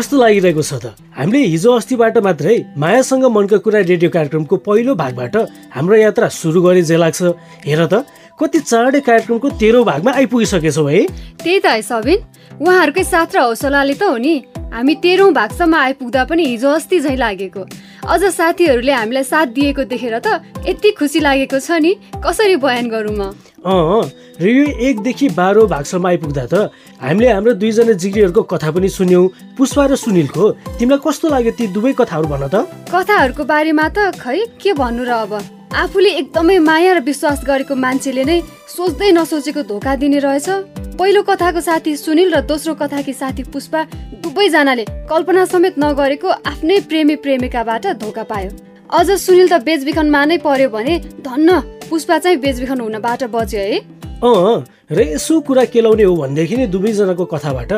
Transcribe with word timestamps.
कस्तो 0.00 0.16
लागिरहेको 0.16 0.62
छ 0.64 0.72
त? 0.80 0.96
हामीले 1.12 1.40
हिजो 1.52 1.70
अस्तिबाट 1.76 2.16
मात्रै 2.24 2.56
मायासँग 2.72 3.24
मनका 3.36 3.56
कुरा 3.60 3.80
रेडियो 3.84 4.08
कार्यक्रमको 4.08 4.56
पहिलो 4.64 4.96
भागबाट 4.96 5.36
हाम्रो 5.76 5.96
यात्रा 6.00 6.28
सुरु 6.32 6.60
गरे 6.64 6.82
जे 6.88 6.96
लाग्छ। 6.96 7.20
हेर 7.68 7.84
त 7.84 8.08
कति 8.40 8.58
चाँडै 8.64 9.00
कार्यक्रमको 9.04 9.48
तेह्रौँ 9.60 9.84
भागमा 9.84 10.10
आइपुगिसकेछौँ 10.16 10.88
है। 10.88 11.00
त्यही 11.36 11.58
त 11.60 11.66
है 11.68 11.82
सबिन। 11.84 12.18
उहाँहरूकै 12.64 13.04
साथ 13.04 13.28
र 13.36 13.38
हौसलाले 13.44 13.94
त 14.00 14.08
हो 14.08 14.16
नि। 14.16 14.34
हामी 14.72 14.94
तेह्रौँ 15.04 15.32
भागसम्म 15.36 15.74
आइपुग्दा 15.76 16.22
पनि 16.32 16.44
हिजो 16.48 16.68
अस्ति 16.80 16.96
झैँ 17.04 17.16
लागेको। 17.20 17.62
अझ 18.06 18.22
साथीहरूले 18.24 18.92
हामीलाई 18.92 19.24
साथ 19.24 19.46
दिएको 19.56 19.84
देखेर 19.84 20.18
त 20.18 20.42
यति 20.66 20.90
खुसी 20.98 21.20
लागेको 21.20 21.58
छ 21.60 21.70
नि। 21.80 21.92
कसरी 22.24 22.56
बयान 22.56 22.88
गरौँ 22.88 23.12
म? 23.12 23.22
अँ 23.60 24.02
र 24.40 24.46
यो 24.48 24.64
एकदेखि 24.88 25.28
बाह्रौँ 25.36 25.68
भागसम्म 25.68 26.06
आइपुग्दा 26.06 26.44
त 26.48 26.72
हामीले 26.96 27.28
हाम्रो 27.28 27.52
दुईजना 27.60 27.92
जिग्रीहरूको 27.92 28.42
कथा 28.48 28.70
पनि 28.72 28.88
सुन्यौँ। 28.88 29.28
पुष्पा 29.56 29.84
र 29.86 29.96
सुनिलको। 30.00 30.44
तिमीलाई 30.80 31.00
कस्तो 31.04 31.28
लाग्यो 31.28 31.52
ती 31.52 31.64
दुवै 31.76 31.92
कथाहरू 31.92 32.26
भन 32.32 32.44
त? 32.48 32.64
कथाहरूको 32.88 33.44
बारेमा 33.44 33.86
त 33.92 34.16
खै 34.16 34.38
के 34.56 34.72
भन्नु 34.72 35.04
र 35.04 35.12
अब? 35.28 35.32
आफूले 35.70 36.10
एकदमै 36.24 36.58
माया 36.58 36.92
र 36.96 37.00
विश्वास 37.04 37.44
गरेको 37.44 37.74
मान्छेले 37.76 38.24
नै 38.24 38.38
सोच्दै 38.64 39.12
नसोचेको 39.12 39.62
धोका 39.68 39.92
दिने 40.00 40.18
रहेछ। 40.18 40.79
पहिलो 41.00 41.20
कथाको 41.22 41.60
साथी 41.60 41.96
सुनिल 41.96 42.34
र 42.34 42.40
दोस्रो 42.44 42.74
कथाकी 42.76 43.12
साथी 43.14 43.42
पुष्पा 43.48 43.80
दुवैजनाले 44.20 44.84
कल्पना 45.08 45.44
समेत 45.46 45.78
नगरेको 45.78 46.28
आफ्नै 46.28 46.76
प्रेमी 46.88 47.16
प्रेमिकाबाट 47.16 47.86
धोका 47.96 48.22
पायो। 48.28 48.50
अझ 48.90 49.08
सुनिल 49.18 49.48
त 49.48 49.64
बेचबिखनमा 49.64 50.24
नै 50.24 50.36
पर्यो 50.44 50.68
भने 50.68 50.98
धन्न 51.24 51.60
पुष्पा 51.88 52.18
चाहिँ 52.18 52.36
बेचबिखन 52.38 52.80
हुनबाट 52.80 53.24
बच्यो 53.32 53.60
है। 53.62 53.80
अँ 54.20 54.64
र 54.92 55.00
यसो 55.00 55.40
कुरा 55.48 55.64
केलाउने 55.72 56.04
हो 56.04 56.14
भनेदेखि 56.16 56.56
नै 56.56 56.66
दुवैजनाको 56.68 57.24
कथाबाट 57.24 57.72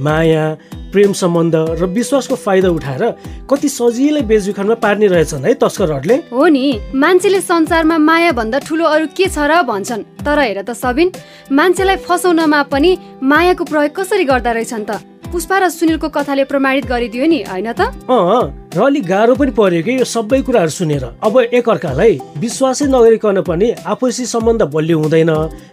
माया 0.00 0.44
प्रेम 0.92 1.12
सम्बन्ध 1.12 1.54
र 1.76 1.84
विश्वासको 1.92 2.34
फाइदा 2.40 2.68
उठाएर 2.72 3.04
कति 3.50 3.68
सजिलै 3.68 4.22
बेचबिखनमा 4.24 4.74
पार्ने 4.80 5.06
रहेछन् 5.12 5.44
है 5.44 5.54
तस्करहरूले 5.60 6.16
हो 6.32 6.46
नि 6.48 6.64
मान्छेले 6.94 7.40
संसारमा 7.40 7.98
माया 7.98 8.32
भन्दा 8.32 8.58
ठुलो 8.64 8.84
अरू 8.84 9.06
के 9.12 9.28
छ 9.28 9.44
र 9.44 9.60
भन्छन्। 9.68 10.24
तर 10.24 10.38
हेर 10.40 10.62
त 10.62 10.72
सबिन 10.72 11.12
मान्छेलाई 11.52 11.96
फसाउनमा 12.08 12.62
पनि 12.72 12.90
मायाको 13.20 13.64
प्रयोग 13.68 13.92
कसरी 13.92 14.24
गर्दा 14.24 14.52
रहेछन् 14.56 14.88
त? 14.88 15.13
पुष्पा 15.34 15.58
र 15.58 15.68
सुनिलको 15.68 16.08
कथाले 16.14 16.44
प्रमाणित 16.46 16.86
गरिदियो 16.86 17.26
नि 17.26 17.42
होइन 17.42 17.72
त? 17.74 17.90
र 18.06 18.78
अलिक 18.78 19.02
गाह्रो 19.02 19.34
पनि 19.34 19.50
पर्यो 19.50 19.82
कि 19.82 19.98
यो 19.98 20.06
सबै 20.06 20.40
कुराहरू 20.46 20.70
सुनेर। 20.70 21.04
अब 21.18 21.34
एकअर्कालाई 21.58 22.38
विश्वासै 22.38 22.86
नगरिकन 22.86 23.42
पनि 23.42 23.70
आपसी 23.82 24.26
सम्बन्ध 24.30 24.62
बलियो 24.70 24.98
हुँदैन। 24.98 25.30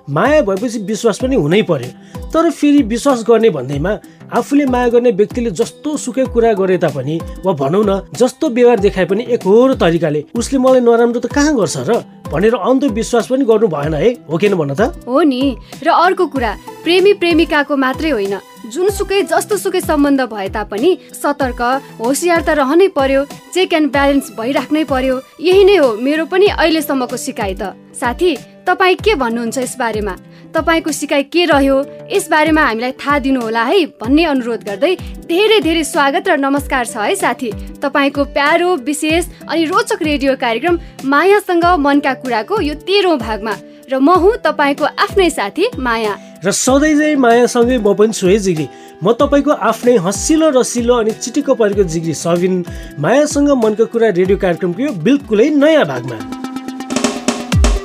माया 0.09 0.42
भएपछि 0.42 0.80
विश्वास 0.82 1.17
पनि 1.22 1.36
हुनै 1.38 1.62
पर्यो। 1.70 1.89
तर 2.34 2.50
फेरि 2.50 2.82
विश्वास 2.89 3.22
गर्ने 3.22 3.50
भन्दैमा 3.54 3.94
आफूले 4.34 4.66
माया 4.66 4.89
गर्ने 4.89 5.12
व्यक्तिले 5.14 5.52
जस्तो 5.54 5.98
सुकै 5.98 6.26
कुरा 6.34 6.54
गरे 6.58 6.78
तापनि 6.82 7.20
वा 7.45 7.54
भनौँ 7.54 7.86
न 7.86 8.02
जस्तो 8.17 8.50
व्यवहार 8.50 8.80
देखाए 8.80 9.06
पनि 9.06 9.26
एकहोरो 9.30 9.73
तरिकाले 9.78 10.26
उसले 10.34 10.58
मलाई 10.58 10.82
नराम्रो 10.82 11.20
त 11.22 11.30
कहाँ 11.30 11.54
गर्छ 11.54 11.78
र? 11.86 12.02
भनेर 12.34 12.56
अन्धविश्वास 12.56 13.28
पनि 13.30 13.45
गर्नु 13.45 13.67
भएन 13.67 13.94
है 13.94 14.09
हो 14.26 14.38
किन 14.42 14.58
भन 14.58 14.73
त? 14.73 14.82
हो 15.06 15.22
नि। 15.22 15.42
र 15.86 15.88
अर्को 15.89 16.26
कुरा 16.34 16.52
प्रेमी 16.82 17.14
प्रेमिकाको 17.14 17.76
मात्रै 17.78 18.09
होइन। 18.09 18.34
जुनसुकै 18.72 19.22
जस्तो 19.31 19.58
सुकै 19.58 19.80
सम्बन्ध 19.81 20.22
भए 20.31 20.47
तापनि 20.55 20.91
सतर्क 21.14 21.61
होसियार 22.00 22.41
त 22.41 22.50
रहनै 22.59 22.88
पर्यो 22.97 23.22
चेक 23.53 23.73
एन्ड 23.73 23.91
ब्यालेन्स 23.91 24.31
भइराख्नै 24.38 24.83
पर्यो। 24.91 25.16
यही 25.47 25.64
नै 25.69 25.75
हो 25.75 25.89
मेरो 26.00 26.25
पनि 26.31 26.47
अहिलेसम्मको 26.47 27.17
सिकाइ 27.23 27.53
त। 27.53 27.75
साथी 28.02 28.31
तपाईँ 28.67 28.95
के 29.03 29.15
भन्नुहुन्छ 29.23 29.58
यस 29.58 29.76
बारेमा 29.80 30.15
तपाईँको 30.55 30.92
सिकाइ 30.92 31.23
के 31.33 31.43
रह्यो? 31.45 31.76
यस 32.11 32.26
बारेमा 32.31 32.64
हामीलाई 32.64 32.92
थाहा 33.02 33.17
दिनुहोला 33.26 33.64
है 33.64 33.80
भन्ने 33.99 34.23
अनुरोध 34.31 34.64
गर्दै 34.70 34.93
धेरै 35.27 35.60
धेरै 35.67 35.83
स्वागत 35.92 36.27
र 36.27 36.37
नमस्कार 36.39 36.86
छ 36.86 36.95
है 37.08 37.15
साथी। 37.15 37.52
तपाईँको 37.83 38.23
प्यारो 38.37 38.70
विशेष 38.87 39.27
अनि 39.48 39.65
रोचक 39.65 39.99
रेडियो 40.04 40.36
कार्यक्रम 40.39 40.80
मायासँग 41.11 41.65
मनका 41.87 42.14
कुराको 42.23 42.61
यो 42.61 42.73
तेह्रौँ 42.87 43.17
भागमा 43.20 43.55
र 43.92 44.00
म 44.00 44.10
हुँ 44.16 44.36
तपाईँको 44.40 44.86
आफ्नै 45.04 45.30
साथी 45.30 45.66
माया। 45.76 46.16
र 46.40 46.52
सधैँ 46.56 46.96
चाहिँ 46.96 47.16
मायासँगै 47.20 47.78
म 47.78 47.92
पनि 47.92 48.14
छु 48.16 48.28
है 48.28 48.38
जिग्री 48.40 48.68
म 49.04 49.12
तपाईँको 49.20 49.52
आफ्नै 49.52 49.96
हँसिलो 50.00 50.50
रसिलो 50.56 50.96
अनि 50.96 51.12
चिटिक्क 51.20 51.50
परेको 51.60 51.84
जिग्री 51.84 52.14
सबिन 52.16 52.64
मायासँग 53.04 53.52
मनका 53.52 53.86
कुरा 53.92 54.10
रेडियो 54.16 54.38
कार्यक्रमको 54.38 54.82
यो 54.82 54.92
बिल्कुलै 54.96 55.50
नयाँ 55.60 55.86
भागमा। 55.92 56.18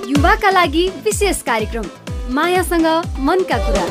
युवाका 0.06 0.50
लागि 0.50 0.84
विशेष 1.02 1.42
कार्यक्रम 1.42 1.86
मायासँग 2.30 2.86
मनका 3.26 3.58
कुरा। 3.66 3.84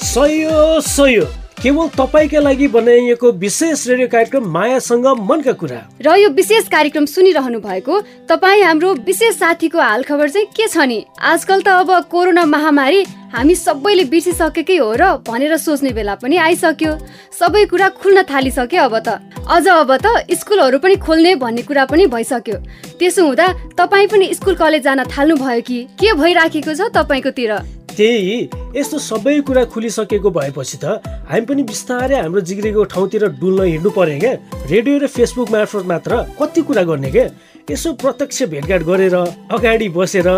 सयो 0.00 0.80
सयो। 0.80 1.41
केवल 1.62 1.88
तपाईँका 1.94 2.40
लागि 2.40 2.66
बनाइएको 2.68 3.30
विशेष 3.38 3.86
रेडियो 3.88 4.08
कार्यक्रम 4.10 4.46
मायासँग 4.50 5.06
मनका 5.30 5.52
कुरा। 5.54 5.78
र 6.02 6.14
यो 6.18 6.28
विशेष 6.34 6.66
कार्यक्रम 6.68 7.04
सुनिरहनु 7.06 7.58
भएको 7.62 8.00
तपाईँ 8.26 8.62
हाम्रो 8.62 8.92
विशेष 9.06 9.34
साथीको 9.38 9.78
हालखबर 9.78 10.28
चाहिँ 10.28 10.46
के 10.50 10.66
छ 10.66 10.82
नि? 10.82 11.06
आजकल 11.22 11.62
त 11.62 11.68
अब 11.86 12.10
कोरोना 12.10 12.44
महामारी 12.50 13.04
हामी 13.30 13.54
सबैले 13.54 14.04
बिर्सिसकेकै 14.10 14.76
हो 14.76 14.90
र 14.98 15.22
भनेर 15.22 15.56
सोच्ने 15.56 15.90
बेला 15.94 16.14
पनि 16.18 16.36
आइसक्यो। 16.50 16.92
सबै 17.30 17.64
कुरा 17.70 17.88
खुल्न 17.94 18.22
थालिसक्यो 18.26 18.82
अब 18.82 18.98
त। 18.98 19.22
अझ 19.46 19.66
अब 19.68 19.90
त 20.02 20.26
स्कुलहरू 20.34 20.78
पनि 20.82 20.96
खोल्ने 20.98 21.34
भन्ने 21.38 21.62
कुरा 21.62 21.84
पनि 21.86 22.06
भइसक्यो। 22.10 22.56
त्यसो 22.98 23.22
हुँदा 23.22 23.46
तपाईँ 23.78 24.10
पनि 24.10 24.34
स्कुल 24.34 24.54
कलेज 24.58 24.82
जान 24.82 25.06
थाल्नु 25.14 25.36
भयो 25.38 25.62
कि? 25.62 25.78
के 25.94 26.12
भइराखेको 26.18 26.74
छ 26.74 26.90
तपाईँकोतिर? 26.90 27.81
त्यही 27.96 28.48
यस्तो 28.76 28.98
सबै 28.98 29.40
कुरा 29.46 29.64
खुलिसकेको 29.72 30.30
भएपछि 30.30 30.76
त 30.82 30.84
हामी 31.30 31.46
पनि 31.46 31.62
बिस्तारै 31.70 32.16
हाम्रो 32.16 32.40
जिग्रीको 32.48 32.84
ठाउँतिर 32.92 33.24
डुल्न 33.40 33.62
हिँड्नु 33.62 33.90
पर्यो 33.90 34.18
क्या। 34.20 34.32
रेडियो 34.66 34.98
र 34.98 35.06
फेसबुक 35.06 35.48
मार्फत 35.52 35.84
मात्र 35.86 36.12
कति 36.40 36.60
कुरा 36.62 36.82
गर्ने 36.88 37.10
क्या। 37.10 37.26
यसो 37.70 37.92
प्रत्यक्ष 37.94 38.42
भेटघाट 38.52 38.82
गरेर 38.82 39.14
अगाडि 39.54 39.88
बसेर 39.96 40.28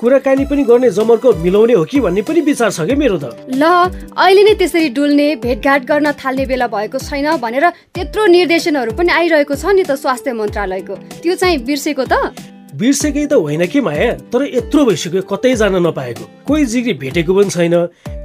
कुराकानी 0.00 0.44
पनि 0.44 0.62
गर्ने 0.68 0.90
जमर्को 0.90 1.32
मिलाउने 1.40 1.74
हो 1.74 1.84
कि 1.90 2.00
भन्ने 2.00 2.22
पनि 2.22 2.40
विचार 2.44 2.70
छ 2.70 2.84
क्या 2.84 2.96
मेरो 2.96 3.18
त। 3.18 3.24
ल 3.50 3.64
अहिले 4.12 4.42
नै 4.44 4.54
त्यसरी 4.60 4.88
डुल्ने 4.92 5.28
भेटघाट 5.42 5.82
गर्न 5.90 6.12
थाल्ने 6.12 6.44
बेला 6.46 6.66
भएको 6.68 6.98
छैन 6.98 7.36
भनेर 7.40 7.64
त्यत्रो 7.94 8.26
निर्देशनहरू 8.36 8.92
पनि 9.00 9.10
आइरहेको 9.10 9.54
छ 9.54 9.64
नि 9.72 9.84
त 9.88 9.96
स्वास्थ्य 9.96 10.32
मन्त्रालयको। 10.36 10.94
त्यो 11.22 11.34
चाहिँ 11.34 11.58
बिर्सेको 11.64 12.04
त। 12.04 12.53
बिर्सेकै 12.74 13.26
त 13.26 13.32
होइन 13.34 13.66
कि 13.66 13.80
माया? 13.80 14.10
तर 14.32 14.42
यत्रो 14.50 14.84
भइसक्यो 14.84 15.22
कतै 15.22 15.54
जान 15.54 15.74
नपाएको। 15.86 16.24
कोही 16.46 16.64
जिग्री 16.66 16.94
भेटेको 16.98 17.34
पनि 17.34 17.50
छैन। 17.50 17.74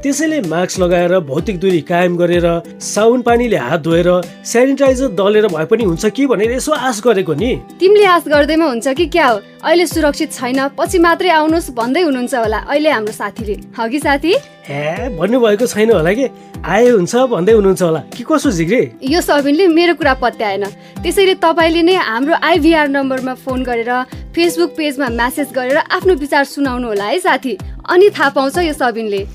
त्यसैले 0.01 0.39
मास्क 0.41 0.79
लगाएर 0.79 1.19
भौतिक 1.21 1.59
दूरी 1.59 1.81
कायम 1.81 2.15
गरेर 2.17 2.47
साबुन 2.81 3.21
पानीले 3.21 3.57
हात 3.57 3.81
धोएर 3.83 4.09
सेनिटाइजर 4.45 5.07
दलेर 5.13 5.47
भए 5.47 5.65
पनि 5.65 5.83
हुन्छ 5.83 6.05
कि 6.09 6.25
भनेर 6.25 6.51
यसो 6.51 6.71
आश 6.71 7.01
गरेको 7.05 7.33
नि। 7.33 7.51
तिमीले 7.79 8.05
आश 8.05 8.23
गर्दैमा 8.27 8.65
हुन्छ 8.65 8.88
कि 8.97 9.05
क्या 9.05 9.27
हो? 9.27 9.38
अहिले 9.63 9.85
सुरक्षित 9.85 10.31
छैन 10.33 10.67
पछि 10.77 10.97
मात्रै 10.99 11.29
आउनुहोस् 11.29 11.71
भन्दै 11.75 12.01
हुनुहुन्छ 12.01 12.35
होला 12.35 12.57
अहिले 12.57 12.89
हाम्रो 12.89 13.13
साथीले। 13.13 13.55
हगि 13.77 13.99
साथी? 13.99 14.33
हे 14.69 15.18
भन्नुभएको 15.18 15.66
छैन 15.66 15.91
होला 15.91 16.12
कि? 16.13 16.28
आए 16.62 16.90
हुन्छ 16.90 17.16
भन्दै 17.34 17.53
हुनुहुन्छ 17.53 17.81
होला। 17.81 18.00
कि 18.13 18.24
कसो 18.24 18.52
जिग्री 18.53 18.81
यो 19.02 19.22
सबिनले 19.22 19.68
मेरो 19.68 19.94
कुरा 19.97 20.13
पत्याएन। 20.22 20.63
त्यसैले 21.02 21.34
तपाईँले 21.41 21.81
नै 21.81 21.96
हाम्रो 21.97 22.35
आइभीआर 22.38 22.88
नम्बरमा 22.88 23.34
फोन 23.41 23.63
गरेर 23.66 23.91
फेसबुक 24.30 24.69
पेजमा 24.78 25.07
म्यासेज 25.09 25.50
गरेर 25.57 25.78
आफ्नो 25.90 26.13
विचार 26.22 26.44
सुनाउनु 26.53 26.88
होला 26.88 27.06
है 27.06 27.19
साथी। 27.19 27.57
अनि 27.90 28.09
थाहा 28.13 28.30
पाउँछ 28.30 28.57
यो 28.69 28.74
सबिनले 28.78 29.25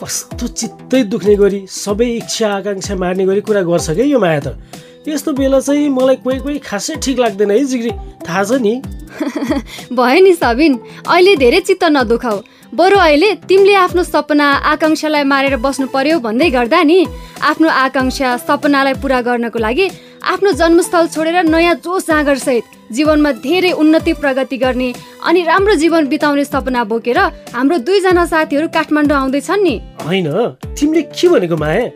कस्तो 0.00 0.46
चित्तै 0.56 1.02
दुख्ने 1.12 1.34
गरी 1.36 1.60
सबै 1.68 2.08
इच्छा 2.16 2.48
आकाङ्क्षा 2.48 2.94
मार्ने 2.96 3.24
गरी 3.28 3.40
कुरा 3.44 3.62
गर्छ 3.68 3.90
क्या 3.92 4.06
यो 4.08 4.18
माया 4.18 4.40
त। 4.40 4.56
यस्तो 5.08 5.32
बेला 5.32 5.60
चाहिँ 5.60 5.88
मलाई 5.88 6.16
कोही 6.24 6.38
कोही 6.40 6.58
खासै 6.64 6.96
ठिक 7.04 7.18
लाग्दैन 7.18 7.50
है 7.50 7.64
जिग्री 7.64 7.92
थाहा 8.24 8.42
छ 8.44 8.60
नि? 8.64 8.80
भयो 9.98 10.20
नि 10.24 10.32
सबिन। 10.32 10.72
अहिले 11.08 11.36
धेरै 11.36 11.60
चित्त 11.60 11.84
नदुखाऊ। 11.84 12.38
बरु 12.74 12.96
अहिले 12.98 13.32
तिमीले 13.48 13.74
आफ्नो 13.74 14.02
सपना 14.04 14.46
आकाङ्क्षालाई 14.70 15.24
मारेर 15.24 15.56
बस्नु 15.56 15.86
पर्यो 15.88 16.18
भन्दै 16.20 16.48
गर्दा 16.50 16.82
नि 16.84 16.98
आफ्नो 17.40 17.68
आकाङ्क्षा 17.84 18.36
सपनालाई 18.44 18.94
पुरा 19.02 19.20
गर्नको 19.28 19.58
लागि 19.58 19.86
आफ्नो 20.32 20.52
जन्मस्थल 20.60 21.06
छोडेर 21.14 21.36
नयाँ 21.48 21.74
जोस 21.84 22.06
जाँगर 22.06 22.38
सहित 22.38 22.64
जीवनमा 22.92 23.32
धेरै 23.40 23.70
उन्नति 23.72 24.12
प्रगति 24.20 24.56
गर्ने 24.64 24.92
अनि 25.24 25.42
राम्रो 25.48 25.74
जीवन 25.82 26.08
बिताउने 26.08 26.44
सपना 26.44 26.84
बोकेर 26.92 27.18
हाम्रो 27.56 27.78
दुईजना 27.88 28.24
साथीहरू 28.26 28.68
काठमाडौँ 28.76 29.16
आउँदैछन् 29.16 29.64
नि। 29.64 29.76
होइन 30.04 30.28
तिमीले 30.76 31.02
के 31.08 31.28
भनेको 31.28 31.56
माया? 31.56 31.88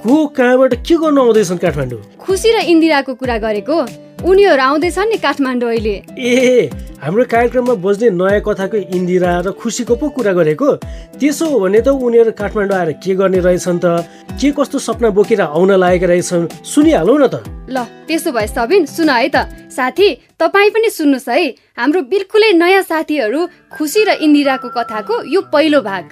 को 0.00 0.26
कहाँबाट 0.36 0.74
के 0.88 0.94
गर्नु 1.04 1.20
आउँदैछन् 1.20 1.58
काठमाडौँ? 1.58 2.00
खुसी 2.24 2.48
र 2.52 2.64
इन्दिराको 2.72 3.14
कुरा 3.20 3.38
गरेको? 3.44 4.03
उनीहरू 4.24 4.62
आउँदैछन् 4.62 5.08
नि 5.12 5.16
काठमाडौँ 5.20 5.68
अहिले 5.68 5.96
ए 6.16 6.70
हाम्रो 6.96 7.24
कार्यक्रममा 7.28 7.74
बज्ने 7.84 8.08
नयाँ 8.16 8.40
कथाको 8.40 8.76
इन्दिरा 8.96 9.30
र 9.44 9.52
खुसीको 9.52 9.94
पो 10.00 10.08
कुरा 10.16 10.32
गरेको। 10.32 10.68
त्यसो 11.20 11.44
हो 11.44 11.60
भने 11.60 11.80
त 11.84 11.92
उनीहरू 11.92 12.32
काठमाडौँ 12.32 12.78
आएर 12.80 12.92
के 13.04 13.14
गर्ने 13.20 13.38
रहेछन् 13.44 13.80
त? 13.84 14.08
के 14.40 14.48
कस्तो 14.56 14.78
सपना 14.80 15.08
बोकेर 15.12 15.40
आउन 15.44 15.76
लागेका 15.76 16.06
रहेछन्? 16.08 16.48
सुनिहालौ 16.64 17.16
न 17.20 17.24
त। 17.28 17.44
ल 17.68 17.84
त्यसो 18.08 18.32
भए 18.32 18.46
सबिन 18.48 18.88
सुन 18.88 19.08
है 19.12 19.28
त। 19.28 19.36
साथी 19.68 20.08
तपाईँ 20.40 20.72
पनि 20.72 20.88
सुन्नुहोस् 20.88 21.28
है। 21.28 21.44
हाम्रो 21.76 22.00
बिल्कुलै 22.08 22.52
नयाँ 22.56 22.82
साथीहरू 22.88 23.40
खुसी 23.76 24.00
र 24.08 24.10
इन्दिराको 24.24 24.68
कथाको 24.72 25.14
यो 25.28 25.40
पहिलो 25.52 25.80
भाग। 25.84 26.02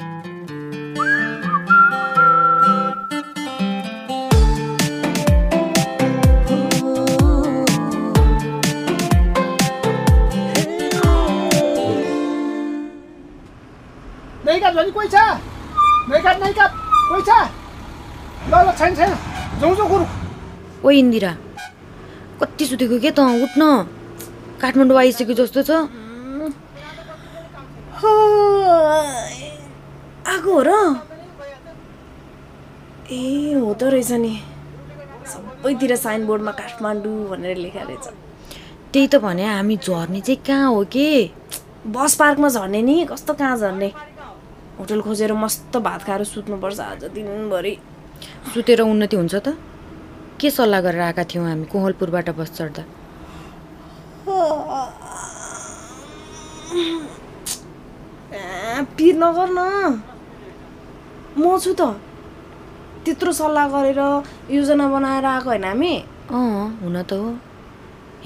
पैसा 14.97 15.25
ल 18.51 18.55
ल 18.67 18.69
छैन 18.79 18.93
छैन 18.99 19.13
जाउँ 19.61 19.75
जाउँ 19.77 19.89
गुरु 19.89 20.05
ओ 20.85 20.91
इन्दिरा 20.91 21.33
कति 22.41 22.65
सुतेको 22.67 22.97
के 22.99 23.11
त? 23.11 23.21
उठ्न 23.45 23.63
काठमाडौँ 24.61 24.99
आइसक्यो 24.99 25.35
जस्तो 25.41 25.63
छ। 25.63 25.71
आएको 30.27 30.51
हो 30.51 30.63
र। 30.67 30.71
ए 33.13 33.55
हो 33.55 33.75
त 33.75 33.83
रहेछ 33.95 34.11
नि। 34.19 34.35
सबैतिर 35.33 35.95
साइनबोर्डमा 35.97 36.53
काठमाडौँ 36.61 37.17
भनेर 37.31 37.57
लेखा 37.63 37.83
रहेछ। 37.87 38.07
त्यही 38.93 39.07
त 39.07 39.15
भने 39.23 39.45
हामी 39.47 39.77
झर्ने 39.77 40.21
चाहिँ 40.21 40.41
कहाँ 40.47 40.69
हो 40.75 40.83
के? 40.91 41.31
बस 41.87 42.15
पार्कमा 42.19 42.49
झर्ने 42.49 42.83
नि। 42.83 42.97
कस्तो 43.11 43.33
कहाँ 43.35 43.57
झर्ने? 43.59 43.93
होटल 44.83 45.01
खोजेर 45.07 45.33
मस्त 45.39 45.77
भात 45.79 46.03
खाएर 46.03 46.23
सुत्नुपर्छ 46.27 46.81
आज 46.83 47.05
दिनभरि। 47.15 47.75
सुतेर 48.55 48.81
उन्नति 48.83 49.17
हुन्छ 49.17 49.35
त? 49.35 49.55
के 50.41 50.51
सल्लाह 50.51 50.81
गरेर 50.83 51.01
आएका 51.01 51.25
थियौँ 51.31 51.47
हामी 51.47 51.67
कोहलपुरबाट 51.71 52.31
बस 52.35 52.51
चढ्दा? 52.59 52.83
पिर 58.99 59.15
नगर 59.23 59.49
न 59.55 59.61
म 61.39 61.59
छु 61.63 61.73
त। 61.79 61.95
त्यत्रो 63.07 63.33
सल्लाह 63.33 63.67
गरेर 63.75 64.01
योजना 64.51 64.85
बनाएर 64.91 65.25
आएको 65.25 65.49
होइन 65.49 65.65
हामी। 65.65 65.95
अँ 66.31 66.67
हुन 66.83 67.03
त 67.03 67.13
हो। 67.13 67.29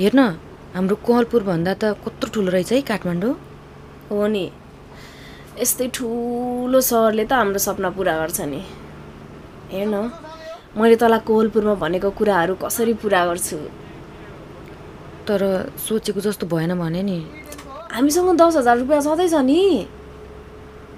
हेर्न 0.00 0.20
हाम्रो 0.74 0.96
कोहलपुरभन्दा 1.06 1.72
त 1.80 1.96
कत्रो 2.04 2.28
ठुलो 2.32 2.50
रहेछ 2.56 2.72
है 2.72 2.80
काठमाडौँ? 2.80 3.34
हो 4.10 4.26
नि। 4.26 4.44
यस्तै 5.60 5.86
ठुलो 5.88 6.80
सहरले 6.80 7.24
त 7.24 7.32
हाम्रो 7.32 7.58
सपना 7.58 7.88
पुरा 7.96 8.14
गर्छ 8.20 8.40
नि। 8.52 8.60
हेर्न 9.72 9.94
मैले 10.76 10.96
तँलाई 11.00 11.20
कोहलपुरमा 11.28 11.74
भनेको 11.82 12.10
कुराहरू 12.18 12.54
कसरी 12.60 12.94
पुरा 13.02 13.20
गर्छु? 13.26 13.56
तर 15.26 15.40
सोचेको 15.88 16.20
जस्तो 16.20 16.46
भएन 16.46 16.72
भने 16.78 17.02
नि। 17.02 17.18
हामीसँग 17.92 18.36
दस 18.36 18.56
हजार 18.56 18.76
रुपियाँ 18.78 19.00
छँदैछ 19.00 19.34
नि। 19.48 19.60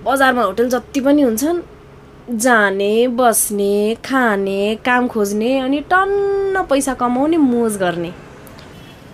बजारमा 0.05 0.43
होटल 0.43 0.69
जति 0.69 1.01
पनि 1.01 1.23
हुन्छन् 1.23 1.63
जाने 2.43 2.93
बस्ने 3.15 3.95
खाने 4.05 4.61
काम 4.85 5.09
खोज्ने 5.09 5.51
अनि 5.61 5.81
टन्न 5.91 6.67
पैसा 6.71 6.95
कमाउने 6.95 7.37
मोज 7.37 7.77
गर्ने। 7.77 8.13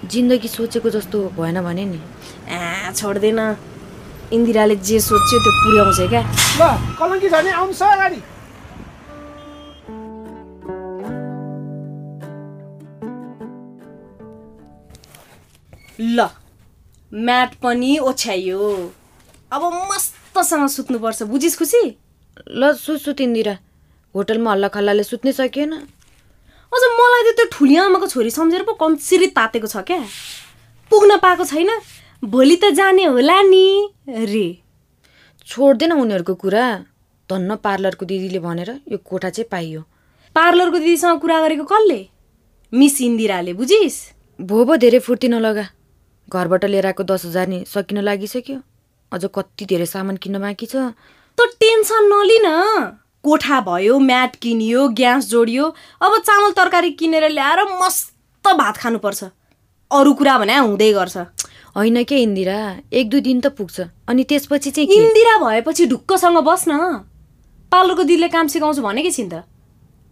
जिन्दगी 0.09 0.49
सोचेको 0.49 0.91
जस्तो 0.91 1.19
भएन 1.37 1.61
भने 1.63 1.85
नि। 1.85 2.01
आ 2.49 2.93
छोड्दैन। 2.93 3.41
इन्दिराले 4.33 4.77
जे 4.77 5.01
सोच्यो 5.01 5.39
त्यो 5.45 5.53
पुर्याउँछ 5.63 6.01
क्या। 6.11 6.23
ल 6.59 6.63
कलङ्की 6.99 7.29
झर्ने 7.29 7.51
आउनु 7.51 7.73
छ 7.73 7.83
अगाडि। 7.83 8.21
ल 16.01 16.29
म्याट 17.13 17.51
पनि 17.63 17.99
ओछ्याइयो। 17.99 18.61
अब 19.53 19.63
मस्तसँग 19.91 20.69
सुत्नुपर्छ 20.69 21.23
बुझिस् 21.23 21.59
खुसी? 21.59 21.83
ल 22.51 22.73
सुत 22.75 22.99
सुत 23.01 23.21
इन्दिरा। 23.21 23.55
होटलमा 24.15 24.51
हल्ला 24.53 24.69
खल्लाले 24.75 25.03
सुत्नै 25.03 25.33
सकिएन। 25.33 25.73
अझ 26.73 26.83
मलाई 26.99 27.23
त 27.23 27.37
त्यो 27.39 27.47
ठुली 27.55 27.77
आमाको 27.77 28.07
छोरी 28.11 28.31
सम्झेर 28.31 28.63
पो 28.67 28.73
कम्सिरी 28.75 29.27
तातेको 29.39 29.67
छ 29.71 29.77
क्या। 29.87 30.03
पुग्न 30.91 31.17
पाएको 31.23 31.45
छैन 31.47 31.71
भोलि 32.25 32.57
त 32.57 32.71
जाने 32.73 33.05
होला 33.05 33.41
नि। 33.43 33.65
रे। 34.09 34.47
छोड्दैन 35.47 35.93
उनीहरूको 35.93 36.35
कुरा। 36.35 36.65
धन्न 37.29 37.57
पार्लरको 37.57 38.07
दिदीले 38.07 38.39
भनेर 38.39 38.71
यो 38.93 38.99
कोठा 38.99 39.31
चाहिँ 39.31 39.49
पाइयो। 39.51 39.81
पार्लरको 40.37 40.79
दिदीसँग 40.79 41.21
कुरा 41.21 41.41
गरेको 41.41 41.65
कसले? 41.65 42.01
मिस 42.73 43.01
इन्दिराले 43.01 43.53
बुझिस्? 43.53 43.97
भो 44.41 44.65
भो 44.65 44.77
धेरै 44.77 44.99
फुर्ती 44.99 45.29
नलगा। 45.29 45.67
घरबाट 46.33 46.65
लिएर 46.65 46.87
आएको 46.87 47.05
दस 47.05 47.25
हजार 47.27 47.47
नि 47.49 47.65
सकिन 47.69 48.01
लागिसक्यो। 48.01 48.59
अझ 49.13 49.25
कति 49.29 49.65
धेरै 49.69 49.87
सामान 49.87 50.17
किन्न 50.17 50.41
बाँकी 50.41 50.67
छ। 50.67 50.97
त 51.39 51.41
टेन्सन 51.61 52.09
नलिन। 52.09 52.49
कोठा 53.25 53.61
भयो 53.61 53.99
म्याट 54.01 54.37
किनियो 54.37 54.89
ग्यास 54.97 55.29
जोडियो 55.29 55.65
अब 56.01 56.13
चामल 56.25 56.51
तरकारी 56.57 56.91
किनेर 56.97 57.29
ल्याएर 57.29 57.61
मस्त 57.81 58.49
भात 58.49 58.77
खानुपर्छ। 58.77 59.25
अरू 59.91 60.13
कुरा 60.15 60.39
भने 60.39 60.57
हुँदै 60.57 60.93
गर्छ। 60.93 61.17
होइन 61.77 62.03
के 62.05 62.17
इन्दिरा? 62.23 62.59
एक 62.93 63.11
दुई 63.11 63.21
दिन 63.21 63.41
त 63.41 63.47
पुग्छ। 63.59 63.81
अनि 64.09 64.25
त्यसपछि 64.25 64.71
चाहिँ 64.71 64.89
इन्दिरा 64.89 65.39
भएपछि 65.39 65.87
ढुक्कसँग 65.87 66.39
बस् 66.39 66.69
न 66.69 67.03
पार्लरको 67.73 68.03
दिदीले 68.03 68.29
काम 68.29 68.47
सिकाउँछु 68.47 68.83
भनेकै 68.83 69.11
छिन् 69.11 69.31
त? 69.31 69.43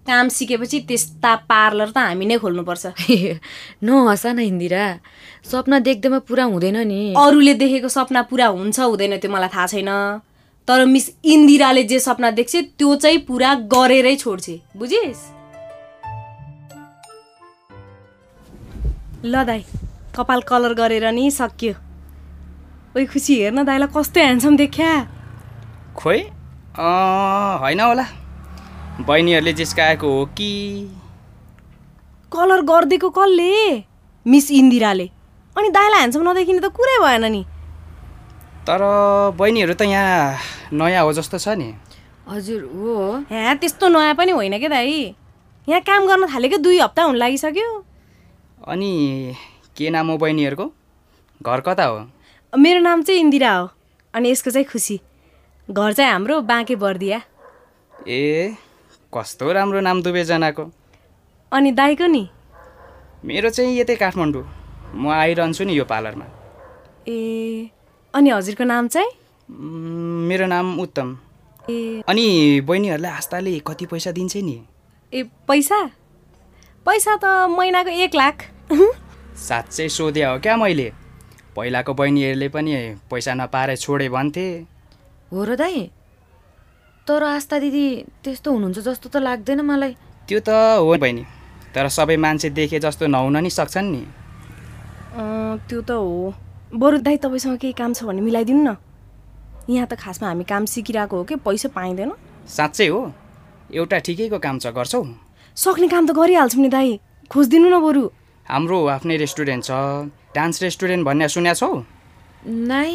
काम 0.07 0.29
सिकेपछि 0.29 0.79
त्यस्ता 0.91 1.35
पार्लर 1.47 1.91
त 1.95 1.99
हामी 1.99 2.27
नै 2.27 2.39
खोल्नुपर्छ। 2.43 2.85
नहसा 3.87 4.33
न 4.33 4.39
इन्दिरा। 4.43 4.85
सपना 5.47 5.79
देख्दैमा 5.79 6.19
पुरा 6.27 6.45
हुँदैन 6.51 6.79
नि। 6.83 7.15
अरूले 7.15 7.55
देखेको 7.55 7.89
सपना 7.89 8.23
पुरा 8.27 8.47
हुन्छ 8.51 8.79
हुँदैन 8.81 9.17
त्यो 9.23 9.31
मलाई 9.31 9.51
थाहा 9.55 9.67
छैन। 9.67 9.91
तर 10.67 10.85
मिस 10.85 11.07
इन्दिराले 11.25 11.83
जे 11.87 11.99
सपना 12.01 12.31
देख्छ 12.35 12.57
त्यो 12.75 12.95
चाहिँ 12.97 13.19
पुरा 13.23 13.55
गरेरै 13.71 14.17
छोड्छे। 14.17 14.61
बुझिस्? 14.77 15.23
ल 19.25 19.45
दाई 19.47 19.63
कपाल 20.17 20.41
कलर 20.49 20.73
गरेर 20.75 21.07
नि 21.13 21.31
सकियो 21.31 21.75
ओइ 22.97 23.05
खुसी 23.07 23.35
हेर्न 23.41 23.65
दाइलाई 23.65 23.89
कस्तो 23.97 24.21
ह्यान्डसम 24.21 24.57
देख्या। 24.57 24.91
खोइ 25.97 26.21
अँ, 26.21 27.59
होइन 27.61 27.81
होला। 27.81 28.05
बहिनीहरूले 29.01 29.53
जिस्काएको 29.53 30.09
हो 30.09 30.25
कि? 30.37 30.51
कलर 32.33 32.61
गरिदिएको 32.63 33.09
कसले? 33.11 33.53
मिस 34.27 34.51
इन्दिराले। 34.51 35.07
अनि 35.57 35.69
दाइलाई 35.69 35.99
ह्यान्डसम 35.99 36.29
नदेखिने 36.29 36.61
त 36.61 36.69
कुरै 36.73 36.99
भएन 37.05 37.25
नि। 37.33 37.43
तर 38.69 38.81
बहिनीहरू 39.37 39.75
त 39.75 39.83
यहाँ 39.89 40.37
नयाँ 40.73 41.05
हो 41.05 41.13
जस्तो 41.13 41.39
छ 41.39 41.57
नि। 41.57 41.73
हजुर 42.29 42.61
हो। 42.73 42.97
ह्या 43.29 43.55
त्यस्तो 43.61 43.89
नयाँ 43.89 44.15
पनि 44.15 44.33
होइन 44.33 44.59
क्या 44.59 44.69
दाइ 44.69 45.17
यहाँ 45.69 45.81
काम 45.81 46.07
गर्न 46.07 46.29
थालेको 46.29 46.57
दुई 46.61 46.79
हप्ता 46.81 47.03
हुन 47.05 47.17
लागिसक्यो। 47.17 47.69
अनि 48.69 48.93
के 49.77 49.91
नाम 49.91 50.09
हो 50.09 50.17
बहिनीहरूको? 50.19 50.67
घर 51.43 51.61
कता 51.61 51.85
हो? 51.85 52.07
मेरो 52.53 52.81
नाम 52.81 53.03
चाहिँ 53.03 53.21
इन्दिरा 53.21 53.53
हो 53.55 53.71
अनि 54.15 54.31
यसको 54.31 54.51
चाहिँ 54.51 54.67
खुसी। 54.69 55.01
घर 55.71 55.93
चाहिँ 55.93 56.13
हाम्रो 56.13 56.41
बाँके 56.41 56.77
बर्दिया। 56.77 57.21
ए 58.09 58.57
कस्तो 59.13 59.53
राम्रो 59.53 59.81
नाम 59.81 60.03
दुवैजनाको। 60.03 60.65
अनि 61.53 61.73
दाइको 61.73 62.07
नि? 62.07 62.29
मेरो 63.25 63.51
चाहिँ 63.51 63.79
यतै 63.79 63.97
काठमाडौँ। 63.97 64.45
म 64.95 65.09
आइरहन्छु 65.09 65.65
नि 65.65 65.73
यो 65.73 65.85
पार्लरमा। 65.85 66.27
ए 67.09 67.71
अनि 68.15 68.31
हजुरको 68.31 68.65
नाम 68.65 68.89
चाहिँ? 68.89 69.11
मेरो 70.29 70.47
नाम 70.47 70.81
उत्तम। 70.81 71.19
ए। 71.71 72.03
अनि 72.09 72.61
बहिनीहरूलाई 72.61 73.13
आस्ताले 73.13 73.59
कति 73.67 73.87
पैसा 73.87 74.11
दिन्छ 74.13 74.37
नि? 74.37 74.61
ए 75.13 75.23
पैसा? 75.49 75.81
पैसा 76.87 77.17
त 77.17 77.25
महिनाको 77.49 77.91
एक 77.91 78.15
लाख। 78.15 78.37
साँच्चै 79.37 79.89
सोधे 79.89 80.25
हो 80.25 80.39
क्या 80.39 80.57
मैले? 80.57 80.93
पहिलाको 81.57 81.93
बहिनीहरूले 81.95 82.49
पनि 82.49 82.73
पैसा 83.11 83.35
नपाएर 83.35 83.77
छोडे 83.77 84.09
भन्थे। 84.09 84.47
हो 85.33 85.45
र 85.45 85.57
दाइ 85.57 85.91
तर 87.09 87.23
आस्था 87.23 87.59
दिदी 87.59 87.87
त्यस्तो 88.25 88.49
हुनुहुन्छ 88.53 88.79
जस्तो 88.79 89.09
त 89.09 89.17
लाग्दैन 89.17 89.61
मलाई। 89.61 89.93
त्यो 90.29 90.41
त 90.41 90.49
हो 90.81 90.97
बहिनी 90.97 91.25
तर 91.75 91.89
सबै 91.89 92.17
मान्छे 92.17 92.51
देखे 92.51 92.79
जस्तो 92.79 93.07
नहुन 93.07 93.37
नि 93.43 93.51
सक्छन् 93.51 93.93
नि। 93.93 94.03
अँ, 95.17 95.59
त्यो 95.69 95.81
त 95.83 95.91
हो। 95.91 96.35
बरु 96.73 96.99
दाइ 97.05 97.17
तपाईँसँग 97.17 97.59
केही 97.59 97.73
काम 97.73 97.93
छ 97.93 98.05
भने 98.05 98.21
मिलाइदिनु 98.21 98.63
न। 98.63 98.77
यहाँ 99.69 99.87
त 99.87 99.95
खासमा 99.99 100.29
हामी 100.29 100.45
काम 100.45 100.65
सिकिरहेको 100.65 101.17
हो 101.17 101.25
कि? 101.25 101.37
पैसा 101.37 101.69
पाइँदैन। 101.69 102.13
साँच्चै 102.49 102.87
हो। 102.89 103.13
एउटा 103.73 103.99
ठिकैको 103.99 104.39
काम 104.39 104.59
छ 104.59 104.67
गर्छौ। 104.73 105.03
सक्ने 105.57 105.89
काम 105.89 106.07
त 106.07 106.11
गरिहाल्छौँ 106.17 106.63
नि 106.63 106.69
दाइ 106.69 106.89
खोजिदिनु 107.29 107.69
न 107.69 107.77
बरु। 107.81 108.05
हाम्रो 108.53 108.79
आफ्नै 108.93 109.17
रेस्टुरेन्ट 109.17 109.65
छ। 109.65 109.73
डान्स 110.37 110.63
रेस्टुरेन्ट 110.63 111.05
भन्ने 111.09 111.29
सुनेको 111.29 111.57
छौ? 111.57 111.73
नाइ 112.45 112.91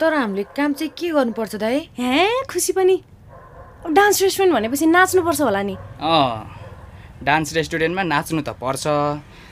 तर 0.00 0.14
हामीले 0.16 0.44
काम 0.56 0.72
चाहिँ 0.80 0.92
के 0.96 1.08
गर्नुपर्छ 1.12 1.54
दाइ? 1.60 1.76
हे 1.92 2.44
खुसी 2.48 2.72
पनि। 2.72 2.96
डान्स 3.84 4.22
रेस्टुरेन्ट 4.22 4.54
भनेपछि 4.56 4.86
नाच्नुपर्छ 4.86 5.40
होला 5.40 5.62
नि। 5.62 5.76
अँ 6.00 6.56
डान्स 7.20 7.52
रेस्टुरेन्टमा 7.52 8.02
नाच्नु 8.02 8.40
त 8.40 8.56
पर्छ 8.56 8.84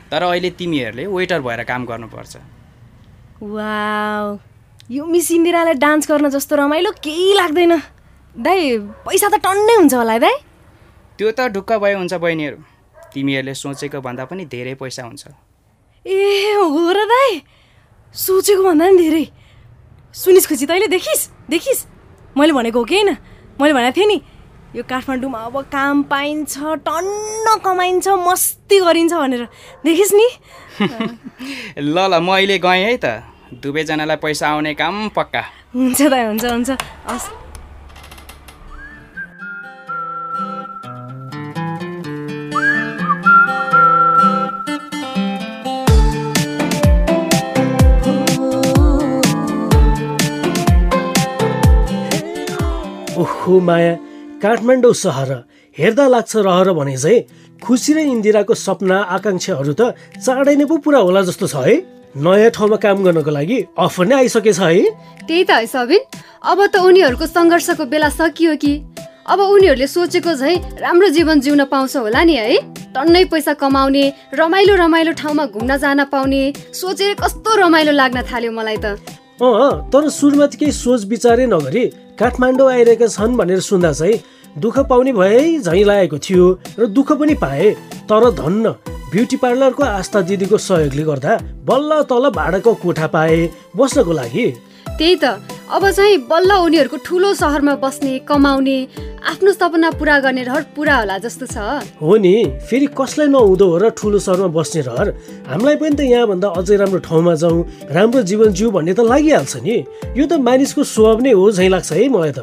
तर 0.09 0.23
अहिले 0.25 0.51
तिमीहरूले 0.57 1.05
वेटर 1.05 1.41
भएर 1.45 1.63
काम 1.69 1.85
गर्नुपर्छ। 1.85 2.35
वाउ 3.45 4.25
यो 4.89 5.05
मिस 5.05 5.31
इन्दिरालाई 5.37 5.77
डान्स 5.85 6.09
गर्न 6.09 6.33
जस्तो 6.33 6.57
रमाइलो 6.57 6.91
केही 7.05 7.37
लाग्दैन। 7.37 7.73
दाइ 8.41 8.61
पैसा 9.05 9.29
त 9.29 9.37
टन्नै 9.45 9.75
हुन्छ 9.85 9.95
होला 10.01 10.13
है 10.17 10.21
दाइ। 10.25 10.37
त्यो 11.21 11.29
त 11.37 11.53
ढुक्क 11.53 11.73
भए 11.77 11.93
हुन्छ 11.93 12.15
बहिनीहरू। 12.25 12.78
तिमीहरूले 13.15 13.55
सोचेको 13.55 14.01
भन्दा 14.01 14.25
पनि 14.25 14.45
धेरै 14.45 14.75
पैसा 14.75 15.03
हुन्छ। 15.03 15.25
ए 16.07 16.55
हो 16.55 16.93
र 16.93 17.05
दाइ 17.05 17.43
सोचेको 18.15 18.63
भन्दा 18.63 18.89
नि 18.89 18.97
धेरै। 18.99 19.25
सुनिस् 20.15 20.49
खुसी 20.49 20.67
तैँले 20.67 20.87
देखिस् 20.89 21.29
देखिस्। 21.51 21.87
मैले 22.37 22.53
भनेको 22.53 22.79
हो 22.79 22.85
कि 22.85 22.95
होइन? 22.95 23.17
मैले 23.61 23.73
भनेको 23.73 23.97
थिएँ 23.97 24.07
नि 24.07 24.19
यो 24.77 24.83
काठमाडौँमा 24.85 25.39
अब 25.39 25.57
काम 25.73 26.03
पाइन्छ 26.13 26.55
टन्न 26.85 27.57
कमाइन्छ 27.65 28.09
मस्ती 28.09 28.81
गरिन्छ 28.81 29.13
भनेर। 29.13 29.49
देखिस् 29.85 30.15
नि। 30.15 30.29
ल 31.81 31.97
ल 31.97 32.15
म 32.21 32.29
अहिले 32.37 32.59
गएँ 32.59 32.85
है 32.85 32.97
त। 32.97 33.25
दुवैजनालाई 33.49 34.17
पैसा 34.17 34.49
आउने 34.49 34.75
काम 34.75 35.09
पक्का। 35.17 35.43
हुन्छ 35.75 36.01
त 36.03 36.13
हुन्छ 36.13 36.45
हुन्छ। 36.45 36.71
हस्। 37.09 37.48
माया 53.61 53.93
काठमाडौँ 54.43 54.95
सहर 54.95 55.31
हेर्दा 55.77 56.07
लाग्छ 56.09 56.33
रहर 56.37 56.73
भने 56.73 56.97
चाहिँ 56.97 57.27
खुसी 57.63 57.93
र 57.95 57.99
इन्दिराको 57.99 58.55
सपना 58.55 58.97
आकाङ्क्षाहरू 59.17 59.73
त 59.75 59.95
चाँडै 60.25 60.55
नै 60.57 60.65
पो 60.71 60.77
पुरा 60.83 60.99
होला 61.03 61.23
जस्तो 61.27 61.47
छ 61.47 61.57
है। 61.67 61.77
नयाँ 62.17 62.51
ठाउँमा 62.51 62.77
काम 62.83 63.03
गर्नको 63.05 63.31
लागि 63.31 63.59
अफर 63.79 64.05
नै 64.07 64.17
आइसकेछ 64.17 64.59
है। 64.59 64.83
त्यही 65.27 65.45
त 65.45 65.51
है 65.51 65.67
सबिन। 65.67 66.03
अब 66.51 66.59
त 66.73 66.77
उनीहरूको 66.81 67.27
सङ्घर्षको 67.27 67.85
बेला 67.87 68.09
सकियो 68.09 68.57
कि। 68.63 68.73
अब 69.29 69.39
उनीहरूले 69.45 69.87
सोचेको 69.87 70.33
झै 70.35 70.55
राम्रो 70.81 71.09
जीवन 71.13 71.41
जिउन 71.45 71.65
पाउँछ 71.69 71.97
होला 71.97 72.23
नि 72.25 72.35
है। 72.41 72.57
टन्नै 72.97 73.25
पैसा 73.29 73.53
कमाउने 73.61 74.05
रमाइलो 74.41 74.75
रमाइलो 74.75 75.13
ठाउँमा 75.21 75.45
घुम्न 75.53 75.77
जान 75.77 76.05
पाउने 76.09 76.43
सोचेर 76.73 77.15
कस्तो 77.21 77.51
रमाइलो 77.61 77.93
लाग्न 77.93 78.23
थाल्यो 78.25 78.53
मलाई 78.53 78.79
त। 78.81 78.97
अँ 79.39 79.91
तर 79.95 80.09
सुरुमा 80.11 80.47
त 80.47 80.59
केही 80.59 80.73
सोच 80.75 81.05
विचारै 81.07 81.47
नगरी 81.47 81.85
काठमाडौँ 82.19 82.71
आइरहेका 82.71 83.07
छन् 83.07 83.37
भनेर 83.39 83.61
सुन्दा 83.63 83.93
चाहिँ 83.95 84.19
दुःख 84.59 84.79
पाउने 84.91 85.13
भए 85.15 85.63
झैँ 85.63 85.85
लागेको 85.87 86.19
थियो 86.19 86.47
र 86.79 86.87
दुःख 86.91 87.13
पनि 87.15 87.35
पाए। 87.39 87.71
तर 88.11 88.31
धन्न 88.35 88.75
ब्युटी 89.15 89.37
पार्लरको 89.39 89.83
आस्था 89.85 90.21
दिदीको 90.27 90.59
सहयोगले 90.59 91.05
गर्दा 91.07 91.39
बल्ल 91.71 92.03
तल 92.11 92.25
भाडाको 92.35 92.75
कोठा 92.83 93.07
पाए 93.15 93.39
बस्नको 93.79 94.13
लागि। 94.13 94.47
त्यही 94.99 95.15
त। 95.23 95.25
अब 95.71 95.85
चाहिँ 95.91 96.17
बल्ल 96.27 96.51
उनीहरूको 96.67 96.97
ठुलो 97.07 97.35
सहरमा 97.35 97.75
बस्ने 97.79 98.19
कमाउने 98.27 98.77
आफ्नो 99.31 99.53
सपना 99.53 99.91
पुरा 99.95 100.19
गर्ने 100.25 100.43
रहर 100.43 100.63
पुरा 100.75 100.97
होला 100.97 101.19
जस्तो 101.23 101.47
छ। 101.47 101.57
हो 102.03 102.17
नि 102.17 102.35
फेरि 102.67 102.87
कसलाई 102.99 103.29
नहुँदो 103.29 103.67
हो 103.69 103.77
र 103.79 103.91
ठुलो 103.95 104.19
सहरमा 104.19 104.49
बस्ने 104.49 104.81
रहर? 104.89 105.09
हामीलाई 105.47 105.77
पनि 105.77 105.95
त 105.95 106.01
यहाँभन्दा 106.03 106.49
अझै 106.49 106.77
राम्रो 106.83 106.99
ठाउँमा 107.05 107.35
जाउँ 107.37 107.59
राम्रो 107.95 108.23
जीवन 108.27 108.53
जिउ 108.59 108.71
भन्ने 108.75 108.93
त 108.97 109.01
लागिहाल्छ 109.07 109.55
नि। 109.63 109.77
यो 110.19 110.25
त 110.27 110.33
मानिसको 110.41 110.83
स्वभाव 110.83 111.19
नै 111.21 111.33
हो 111.37 111.45
झैँ 111.53 111.69
लाग्छ 111.69 111.93
है 111.93 112.09
मलाई 112.09 112.33
त। 112.33 112.41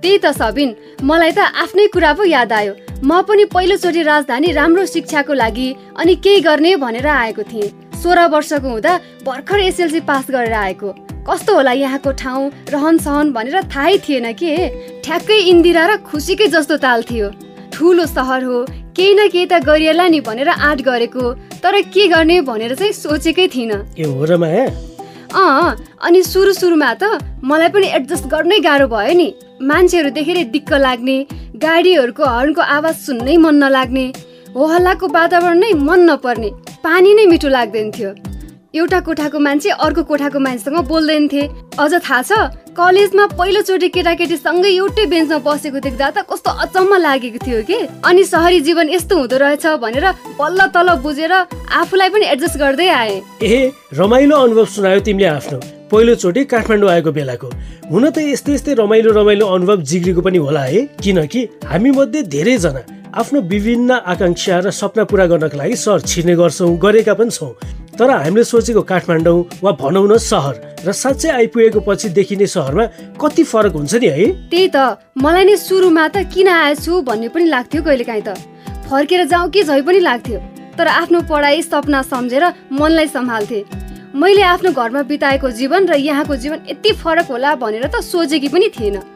त्यही 0.00 0.18
त 0.24 0.26
सबिन 0.32 0.68
मलाई 1.04 1.32
त 1.36 1.52
आफ्नै 1.52 1.86
कुरा 1.92 2.12
पो 2.16 2.24
याद 2.24 2.52
आयो। 2.52 2.72
म 3.02 3.20
पनि 3.28 3.44
पहिलोचोटि 3.50 4.02
राजधानी 4.08 4.48
राम्रो 4.56 4.86
शिक्षाको 4.86 5.32
लागि 5.34 5.68
अनि 6.00 6.14
केही 6.22 6.40
गर्ने 6.40 6.76
भनेर 6.80 7.06
आएको 7.06 7.42
थिएँ। 7.42 7.72
सोह्र 8.00 8.28
वर्षको 8.30 8.68
हुँदा 8.68 8.92
भर्खर 9.26 9.58
एसएलसी 9.58 10.00
पास 10.00 10.30
गरेर 10.30 10.52
आएको। 10.52 11.03
कस्तो 11.24 11.54
होला 11.54 11.72
यहाँको 11.72 12.10
ठाउँ? 12.12 12.50
रहन 12.68 12.98
सहन 12.98 13.32
भनेर 13.32 13.62
थाहै 13.74 13.96
थिएन 14.04 14.32
के? 14.32 14.52
ठ्याक्कै 15.00 15.38
इन्दिरा 15.50 15.84
र 15.86 15.96
खुसीकै 16.04 16.46
जस्तो 16.52 16.76
ताल 16.84 17.02
थियो। 17.10 17.28
ठुलो 17.72 18.06
सहर 18.06 18.44
हो 18.44 18.58
केही 18.96 19.14
न 19.14 19.28
केही 19.32 19.46
त 19.46 19.64
गरिएला 19.64 20.06
नि 20.08 20.20
भनेर 20.20 20.48
आँट 20.48 20.82
गरेको। 20.84 21.24
तर 21.64 21.80
के 21.88 22.06
गर्ने 22.08 22.40
भनेर 22.44 22.74
चाहिँ 22.74 22.92
सोचेकै 22.92 23.46
थिइनँ। 23.54 23.80
अँ 25.34 25.76
अनि 26.04 26.22
सुरु 26.22 26.52
सुरुमा 26.52 26.92
त 27.00 27.18
मलाई 27.42 27.68
पनि 27.72 27.86
एडजस्ट 27.98 28.26
गर्नै 28.28 28.58
गाह्रो 28.60 28.86
भयो 28.92 29.14
नि। 29.16 29.28
मान्छेहरू 29.64 30.10
देखेर 30.10 30.38
दिक्क 30.52 30.72
लाग्ने 30.76 31.16
गाडीहरूको 31.56 32.24
हर्नको 32.24 32.62
आवाज 32.76 32.94
सुन्नै 33.06 33.36
मन 33.40 33.54
नलाग्ने 33.64 34.06
हो 34.54 34.66
हल्लाको 34.66 35.06
वातावरण 35.08 35.58
नै 35.58 35.72
मन 35.88 36.00
नपर्ने 36.10 36.50
पानी 36.84 37.14
नै 37.14 37.26
मिठो 37.32 37.48
लाग्दैन 37.48 37.90
थियो। 37.90 38.10
एउटा 38.74 38.98
कोठाको 39.00 39.38
मान्छे 39.38 39.70
अर्को 39.70 40.02
कोठाको 40.02 40.38
मान्छेसँग 40.44 40.78
बोल्दैन 40.88 41.28
थिए 41.28 41.48
अझ 41.78 41.92
थाहा 41.94 42.22
छ 42.22 42.38
कलेजमा 42.74 43.26
पहिलोचोटि 43.38 43.88
केटाकेटीसँगै 43.88 44.70
एउटै 44.70 45.04
बेन्चमा 45.06 45.38
बसेको 45.46 45.78
देख्दा 45.78 46.08
त 46.10 46.26
कस्तो 46.26 46.50
अचम्म 46.64 46.96
लागेको 46.98 47.38
थियो 47.46 47.62
कि? 47.70 47.78
अनि 48.02 48.24
सहरी 48.24 48.60
जीवन 48.66 48.90
यस्तो 48.90 49.18
हुँदो 49.18 49.36
रहेछ 49.38 49.66
भनेर 49.78 50.06
बल्ल 50.40 50.66
तल 50.74 50.88
बुझेर 51.06 51.32
आफूलाई 51.70 52.08
पनि 52.10 52.26
एडजस्ट 52.34 52.58
गर्दै 52.58 52.88
आएँ। 52.98 53.22
ए 53.42 53.70
रमाइलो 53.94 54.36
अनुभव 54.42 54.66
सुनायो 54.74 55.00
तिमीले 55.06 55.28
आफ्नो। 55.38 55.58
पहिलोचोटि 55.94 56.44
काठमाडौँ 56.50 56.90
आएको 56.90 57.12
बेलाको। 57.14 57.48
हुन 57.94 58.10
त 58.10 58.18
यस्तै 58.26 58.52
यस्तै 58.54 58.74
रमाइलो 58.82 59.14
रमाइलो 59.22 59.46
अनुभव 59.54 59.86
जिग्रीको 59.86 60.20
पनि 60.26 60.38
होला 60.42 60.62
है। 60.66 60.82
किनकि 60.98 61.46
हामी 61.70 61.90
मध्ये 61.94 62.22
धेरैजना 62.34 62.82
आफ्नो 63.14 63.40
विभिन्न 63.46 63.90
आकाङ्क्षा 64.10 64.58
र 64.58 64.70
सपना 64.74 65.04
पुरा 65.06 65.26
गर्नको 65.30 65.56
लागि 65.56 65.76
सहर 65.78 66.00
छिर्ने 66.02 66.34
गर्छौँ 66.34 66.70
गरेका 66.82 67.14
पनि 67.14 67.30
छौँ। 67.30 67.52
तर 67.94 68.10
हामीले 68.10 68.44
सोचेको 68.44 68.82
काठमाडौँ 68.82 69.62
वा 69.62 69.70
भनौँ 69.78 70.06
न 70.10 70.18
सहर 70.18 70.82
र 70.82 70.92
साँच्चै 70.92 71.30
आइपुगेको 71.30 71.80
पछि 71.86 72.08
देखिने 72.10 72.46
सहरमा 72.50 72.84
कति 73.14 73.42
फरक 73.46 73.72
हुन्छ 73.78 73.94
नि 74.02 74.08
है? 74.10 74.26
त्यही 74.50 74.68
त। 74.74 74.98
मलाई 75.14 75.44
नै 75.46 75.56
सुरुमा 75.62 76.08
त 76.10 76.26
किन 76.26 76.48
आएछु 76.48 77.02
भन्ने 77.06 77.28
पनि 77.30 77.46
लाग्थ्यो 77.54 77.82
कहिलेकाहीँ 77.86 78.24
त। 78.26 78.34
फर्केर 78.90 79.24
जाउँ 79.30 79.50
कि 79.54 79.62
झै 79.62 79.80
पनि 79.86 80.00
लाग्थ्यो। 80.02 80.38
तर 80.74 80.86
आफ्नो 80.90 81.20
पढाइ 81.30 81.62
सपना 81.62 82.02
सम्झेर 82.02 82.44
मनलाई 82.74 83.08
सम्हाल्थे। 83.14 83.60
मैले 84.10 84.42
आफ्नो 84.42 84.70
घरमा 84.74 85.02
बिताएको 85.06 85.50
जीवन 85.54 85.86
र 85.86 86.02
यहाँको 86.02 86.34
जीवन 86.42 86.66
यति 86.66 86.92
फरक 86.98 87.30
होला 87.30 87.54
भनेर 87.62 87.86
त 87.86 88.02
सोचेकी 88.02 88.48
पनि 88.50 88.68
थिएन। 88.74 89.13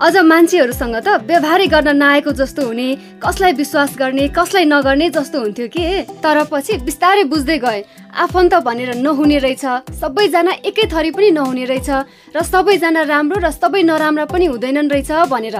अझ 0.00 0.16
मान्छेहरूसँग 0.16 0.96
त 1.04 1.08
व्यवहारै 1.28 1.66
गर्न 1.68 1.92
नआएको 1.92 2.32
जस्तो 2.32 2.62
हुने 2.66 2.88
कसलाई 3.20 3.52
विश्वास 3.52 3.96
गर्ने 4.00 4.28
कसलाई 4.32 4.64
नगर्ने 4.64 5.08
जस्तो 5.12 5.40
हुन्थ्यो 5.40 5.66
कि? 5.68 5.84
तर 6.24 6.36
पछि 6.48 6.76
बिस्तारै 6.88 7.24
बुझ्दै 7.28 7.58
गए। 7.60 7.80
आफन्त 8.08 8.54
भनेर 8.64 8.96
नहुने 8.96 9.38
रहेछ। 9.44 9.92
सबैजना 10.00 10.52
एकै 10.64 10.84
थरी 10.88 11.10
पनि 11.12 11.30
नहुने 11.36 11.64
रहेछ 11.68 11.90
र 12.32 12.42
सबैजना 12.42 13.02
राम्रो 13.12 13.44
र 13.44 13.50
सबै 13.52 13.82
नराम्रा 13.84 14.24
पनि 14.24 14.46
हुँदैनन् 14.48 14.88
रहेछ 14.88 15.10
भनेर। 15.28 15.56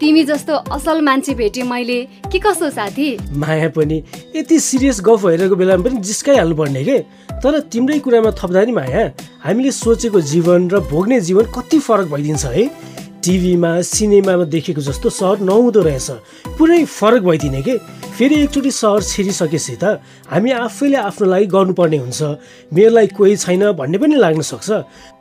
तिमी 0.00 0.24
जस्तो 0.32 0.54
असल 0.72 1.04
मान्छे 1.04 1.34
भेटेँ 1.36 1.68
मैले। 1.68 2.00
के 2.32 2.38
कसो 2.40 2.70
साथी? 2.72 3.08
माया 3.36 3.68
पनि 3.68 4.00
यति 4.32 4.58
सिरियस 4.60 5.04
गफ 5.04 5.28
भइरहेको 5.28 5.56
बेलामा 5.60 5.84
पनि 5.84 6.00
जिस्काइहाल्नु 6.00 6.56
पर्ने 6.56 6.84
के? 6.84 6.98
तर 7.36 7.60
तिम्रै 7.68 7.98
कुरामा 8.00 8.32
थप्दा 8.32 8.64
नि 8.64 8.72
माया। 8.72 9.04
हामीले 9.44 9.70
सोचेको 9.76 10.20
जीवन 10.32 10.72
र 10.72 10.80
भोग्ने 10.88 11.20
जीवन 11.20 11.52
कति 11.52 11.78
फरक 11.84 12.08
भइदिन्छ 12.08 12.44
है? 12.48 12.64
टिभीमा 13.24 13.80
सिनेमामा 13.80 14.44
देखेको 14.52 14.80
जस्तो 14.84 15.08
सहर 15.08 15.40
नहुँदो 15.48 15.80
रहेछ। 15.80 16.08
पुरै 16.60 16.84
फरक 16.84 17.22
भइदिने 17.24 17.62
के? 17.64 17.74
फेरि 18.14 18.34
एकचोटि 18.44 18.70
सहर 18.70 19.02
छिरिसकेपछि 19.02 19.76
त 19.80 19.84
हामी 20.28 20.50
आफैले 20.52 20.96
आफ्नो 21.08 21.26
लागि 21.32 21.46
गर्नुपर्ने 21.48 21.98
हुन्छ। 22.04 22.20
मेरो 22.68 22.90
लागि 22.92 23.16
कोही 23.16 23.36
छैन 23.40 23.72
भन्ने 23.72 23.98
पनि 23.98 24.14
लाग्न 24.20 24.40
सक्छ। 24.44 24.70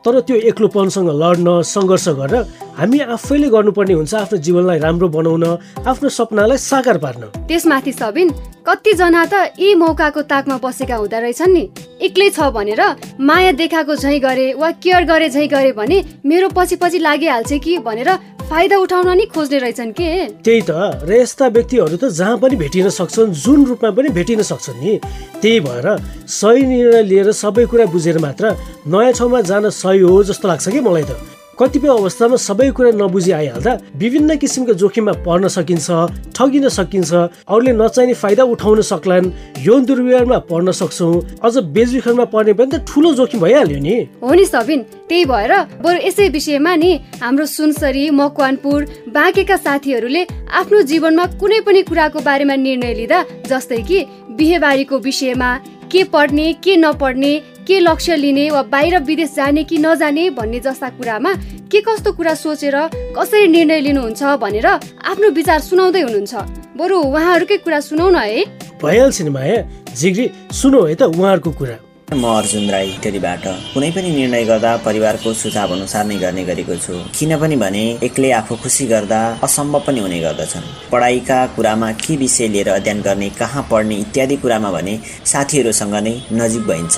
तर 0.04 0.20
त्यो 0.28 0.36
एक्लोपनसँग 0.52 1.10
लड्न 1.16 1.48
सङ्घर्ष 1.64 2.08
गरेर 2.20 2.44
हामी 2.78 3.00
आफैले 3.16 3.48
गर्नुपर्ने 3.54 3.94
हुन्छ 3.94 4.14
आफ्नो 4.16 4.38
जीवनलाई 4.42 4.80
राम्रो 4.80 5.08
बनाउन 5.14 5.44
आफ्नो 5.86 6.10
सपनालाई 6.10 6.58
साकार 6.58 6.98
पार्न। 6.98 7.24
त्यसमाथि 7.46 7.92
सबिन 7.94 8.30
कतिजना 8.66 9.24
त 9.30 9.34
यी 9.62 9.76
मौकाको 9.78 10.22
ताकमा 10.26 10.58
बसेका 10.58 10.96
हुँदो 10.98 11.20
रहेछन् 11.22 11.54
नि। 11.54 11.64
एक्लै 12.02 12.30
छ 12.34 12.50
भनेर 12.50 12.82
माया 13.22 13.52
देखाएको 13.62 13.94
झैँ 13.94 14.20
गरे 14.26 14.48
वा 14.58 14.70
केयर 14.82 15.04
गरे 15.06 15.30
झैँ 15.30 15.48
गरे 15.54 15.72
भने 15.78 15.98
मेरो 16.26 16.50
पछि 16.50 16.76
पछि 16.82 17.00
लागिहाल्छ 17.00 17.54
कि 17.62 17.78
भनेर 17.86 18.10
फाइदा 18.50 18.78
उठाउन 18.78 19.10
नि 19.18 19.26
खोज्ने 19.30 19.58
रहेछन् 19.60 19.92
के? 19.94 20.10
त्यही 20.42 20.62
त 20.66 20.72
र 21.06 21.12
यस्ता 21.14 21.48
व्यक्तिहरू 21.54 21.98
त 22.02 22.10
जहाँ 22.10 22.38
पनि 22.42 22.56
भेटिन 22.58 22.90
सक्छन् 22.90 23.38
जुन 23.38 23.66
रूपमा 23.70 23.90
पनि 23.94 24.10
भेटिन 24.18 24.42
सक्छन् 24.42 24.82
नि। 24.82 24.98
त्यही 25.42 25.60
भएर 25.62 25.88
सही 26.26 26.66
निर्णय 26.66 27.04
लिएर 27.06 27.32
सबै 27.38 27.66
कुरा 27.70 27.86
बुझेर 27.94 28.18
मात्र 28.18 28.58
नयाँ 28.90 29.14
ठाउँमा 29.14 29.42
जान 29.46 29.70
सही 29.70 30.00
हो 30.02 30.24
जस्तो 30.26 30.48
लाग्छ 30.48 30.70
कि 30.74 30.82
मलाई 30.82 31.06
त? 31.06 31.14
कतिपय 31.60 31.88
अवस्थामा 31.88 32.38
सबै 32.42 32.70
कुरा 32.78 32.92
नबुझी 32.98 33.32
आइहाल्दा 33.32 33.72
विभिन्न 34.02 34.36
किसिमका 34.42 34.74
जोखिममा 34.74 35.14
पर्न 35.26 35.48
सकिन्छ 35.56 35.88
ठगिन 36.34 36.68
सकिन्छ 36.78 37.14
अरूले 37.14 37.72
नचाहिने 37.78 38.14
फाइदा 38.22 38.44
उठाउन 38.54 38.82
सक्लान् 38.82 39.28
यौन 39.66 39.86
दुर्व्यवहारमा 39.86 40.38
पर्न 40.50 40.72
सक्छौँ 40.82 41.14
अझ 41.46 41.54
बेचबिखनमा 41.78 42.26
पर्ने 42.34 42.54
पनि 42.58 42.72
त 42.74 42.82
ठुलो 42.90 43.14
जोखिम 43.14 43.42
भइहाल्यो 43.46 43.80
नि। 43.86 43.98
हो 44.24 44.34
नि 44.34 44.46
सबिन 44.46 44.82
त्यही 45.10 45.26
भएर 45.30 45.54
बरु 45.84 46.00
यसै 46.08 46.28
विषयमा 46.34 46.74
नि 46.76 46.92
हाम्रो 47.22 47.46
सुनसरी 47.46 48.10
मकवानपुर 48.18 48.80
बाँकेका 49.14 49.58
साथीहरूले 49.68 50.24
आफ्नो 50.58 50.82
जीवनमा 50.90 51.26
कुनै 51.38 51.60
पनि 51.70 51.82
कुराको 51.90 52.20
बारेमा 52.26 52.56
निर्णय 52.66 52.94
लिँदा 53.00 53.20
जस्तै 53.50 53.82
कि 53.90 54.06
बिहेबारीको 54.38 54.98
विषयमा 55.06 55.50
के 55.94 56.04
पढ्ने 56.04 56.52
के 56.64 56.76
नपढ्ने 56.78 57.34
के 57.68 57.80
लक्ष्य 57.80 58.16
लिने 58.16 58.50
वा 58.50 58.62
बाहिर 58.74 58.98
विदेश 59.00 59.34
जाने 59.36 59.64
कि 59.64 59.78
नजाने 59.78 60.30
भन्ने 60.30 60.60
जस्ता 60.60 60.90
कुरामा 60.90 61.34
के 61.72 61.82
कस्तो 61.82 62.12
कुरा 62.14 62.34
सोचेर 62.34 62.76
कसरी 63.18 63.48
निर्णय 63.48 63.80
लिनुहुन्छ 63.82 64.24
भनेर 64.42 64.66
आफ्नो 64.66 65.30
विचार 65.30 65.60
सुनाउँदै 65.60 66.02
हुनुहुन्छ। 66.02 66.34
बरु 66.78 66.98
उहाँहरूकै 66.98 67.58
कुरा 67.58 67.80
सुनौ 67.80 68.10
न 68.10 68.16
है। 68.18 68.44
भइहाल्छ 68.82 69.22
नि 69.22 69.30
माया 69.30 69.58
जिग्री 69.94 70.30
सुनौ 70.52 70.82
है 70.84 70.96
त 70.96 71.02
उहाँहरूको 71.14 71.52
कुरा। 71.52 71.78
म 72.12 72.26
अर्जुन 72.30 72.70
राई 72.70 72.90
टेरीबाट 73.04 73.46
कुनै 73.74 73.90
पनि 73.96 74.10
निर्णय 74.16 74.44
गर्दा 74.46 74.72
परिवारको 74.86 75.34
सुझाव 75.34 75.72
अनुसार 75.74 76.04
नै 76.06 76.16
गर्ने 76.24 76.44
गरेको 76.46 76.76
छु। 76.76 76.94
किनभने 77.18 77.56
भने 77.56 77.84
एक्लै 78.04 78.32
आफू 78.40 78.56
खुसी 78.64 78.86
गर्दा 78.92 79.20
असम्भव 79.44 79.82
पनि 79.88 80.00
हुने 80.00 80.20
गर्दछन्। 80.20 80.66
पढाइका 80.92 81.40
कुरामा 81.56 81.90
के 82.04 82.14
विषय 82.22 82.48
लिएर 82.54 82.70
अध्ययन 82.70 83.02
गर्ने 83.08 83.30
कहाँ 83.40 83.64
पढ्ने 83.72 83.96
इत्यादि 84.06 84.36
कुरामा 84.44 84.70
भने 84.76 84.94
साथीहरूसँग 85.32 85.96
नै 86.06 86.16
नजिक 86.34 86.64
भइन्छ। 86.70 86.96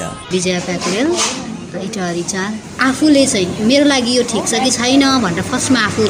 आफूले 2.82 3.26
चाहिँ 3.28 3.66
मेरो 3.70 3.86
लागि 3.86 4.12
यो 4.18 4.24
ठिक 4.32 4.44
छ 4.48 4.54
कि 4.64 4.72
छैन 4.72 5.04
भनेर 5.24 5.44
फर्स्टमा 5.52 5.80
आफू 5.88 6.04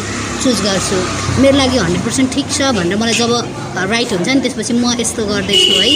चुज 0.44 0.58
गर्छु। 0.66 0.98
मेरो 1.42 1.56
लागि 1.58 1.78
हन्ड्रेड 1.78 2.04
पर्सेन्ट 2.06 2.34
ठिक 2.34 2.48
छ 2.58 2.74
भनेर 2.78 2.98
मलाई 2.98 3.14
जब 3.22 3.32
राइट 3.76 4.12
हुन्छ 4.14 4.28
नि? 4.28 4.40
त्यसपछि 4.42 4.74
म 4.74 4.94
यस्तो 5.00 5.26
गर्दैछु 5.26 5.74
है 5.80 5.90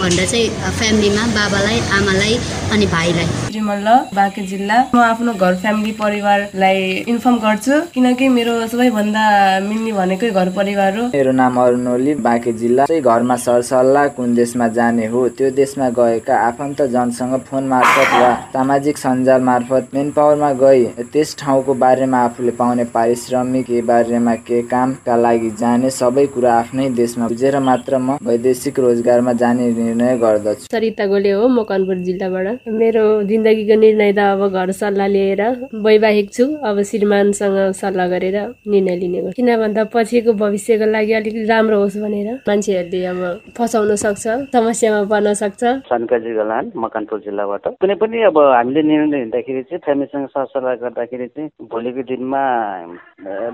भनेर 0.00 0.26
चाहिँ 0.28 0.48
फ्यामिलीमा 0.78 1.24
बाबालाई 1.36 1.78
आमालाई 1.98 2.34
अनि 2.72 2.86
भाइलाई। 2.86 3.26
त्रिमल्ल 3.48 3.88
बाँके 4.14 4.42
जिल्ला। 4.46 4.76
म 4.94 4.98
आफ्नो 4.98 5.32
घर 5.34 5.54
फ्यामिली 5.62 5.92
परिवारलाई 6.00 6.78
इन्फर्म 7.08 7.36
गर्छु 7.44 7.80
किनकि 7.94 8.28
मेरो 8.28 8.54
सबैभन्दा 8.66 9.24
मिल्ने 9.68 9.92
भनेकै 9.92 10.30
घर 10.30 10.48
परिवार 10.58 10.98
हो। 10.98 11.04
मेरो 11.14 11.32
नाम 11.32 11.60
अरुण 11.62 11.86
ओली 11.94 12.14
बाँके 12.26 12.52
जिल्ला। 12.62 12.86
चाहिँ 12.86 13.02
घरमा 13.02 13.36
सरसल्लाह 13.36 14.06
कुन 14.16 14.34
देशमा 14.34 14.68
जाने 14.78 15.06
हो 15.06 15.28
त्यो 15.38 15.50
देशमा 15.60 15.88
गएका 15.98 16.38
आफन्त 16.48 16.82
जनसँग 16.94 17.38
फोन 17.50 17.64
मार्फत 17.68 18.14
वा 18.20 18.34
सामाजिक 18.52 18.98
सञ्जाल 18.98 19.40
मार्फत 19.50 19.88
मेन 19.94 20.10
पावरमा 20.12 20.52
गई। 20.62 20.84
त्यस 21.12 21.36
ठाउँको 21.40 21.74
बारेमा 21.74 22.18
आफूले 22.24 22.52
पाउने 22.60 22.84
पारिश्रमिक 22.94 23.66
के 23.66 23.82
बारेमा 23.82 24.34
के 24.48 24.62
कामका 24.68 25.16
लागि 25.16 25.50
जाने 25.60 25.90
सबै 25.92 26.26
कुरा 26.34 26.52
आफ्नै 26.54 26.88
देशमा 26.98 27.21
बुझेर 27.28 27.58
मात्र 27.60 27.98
म 27.98 28.16
वैदेशिक 28.22 28.78
रोजगारमा 28.78 29.32
जाने 29.42 29.68
निर्णय 29.72 30.16
गर्दछु। 30.18 30.66
सरिता 30.72 31.06
गोले 31.06 31.30
हो 31.30 31.48
म 31.48 31.62
कनपुर 31.70 31.96
जिल्लाबाट। 32.08 32.68
मेरो 32.80 33.04
जिन्दगीको 33.30 33.76
निर्णय 33.80 34.12
त 34.12 34.18
अब 34.18 34.42
घर 34.48 34.70
सल्लाह 34.72 35.06
लिएर 35.14 35.42
वैवाहिक 35.86 36.32
छु 36.32 36.44
अब 36.68 36.82
श्रीमानसँग 36.90 37.58
सल्लाह 37.80 38.06
गरेर 38.14 38.38
निर्णय 38.66 38.96
लिने 39.02 39.20
गर्छु। 39.22 39.36
किन 39.36 39.50
भन्दा 39.62 39.84
पछिको 39.94 40.32
भविष्यको 40.42 40.86
लागि 40.92 41.12
अलिक 41.20 41.36
राम्रो 41.50 41.78
होस् 41.82 41.98
भनेर 42.04 42.28
मान्छेहरूले 42.48 43.04
अब 43.12 43.20
फसाउन 43.58 43.94
सक्छ 44.04 44.24
समस्यामा 44.52 45.02
पर्न 45.12 45.34
सक्छ। 45.42 45.62
सनकाजी 45.90 46.32
गलान 46.34 46.72
मकनपुर 46.76 47.18
जिल्लाबाट। 47.26 47.64
कुनै 47.80 47.94
पनि 48.02 48.22
अब 48.28 48.38
हामीले 48.38 48.82
निर्णय 48.82 49.18
लिँदाखेरि 49.18 49.62
चाहिँ 49.62 49.80
फ्यामिलीसँग 49.84 50.26
सरसल्लाह 50.34 50.74
गर्दाखेरि 50.82 51.26
चाहिँ 51.26 51.48
भोलिको 51.72 52.02
दिनमा 52.10 52.42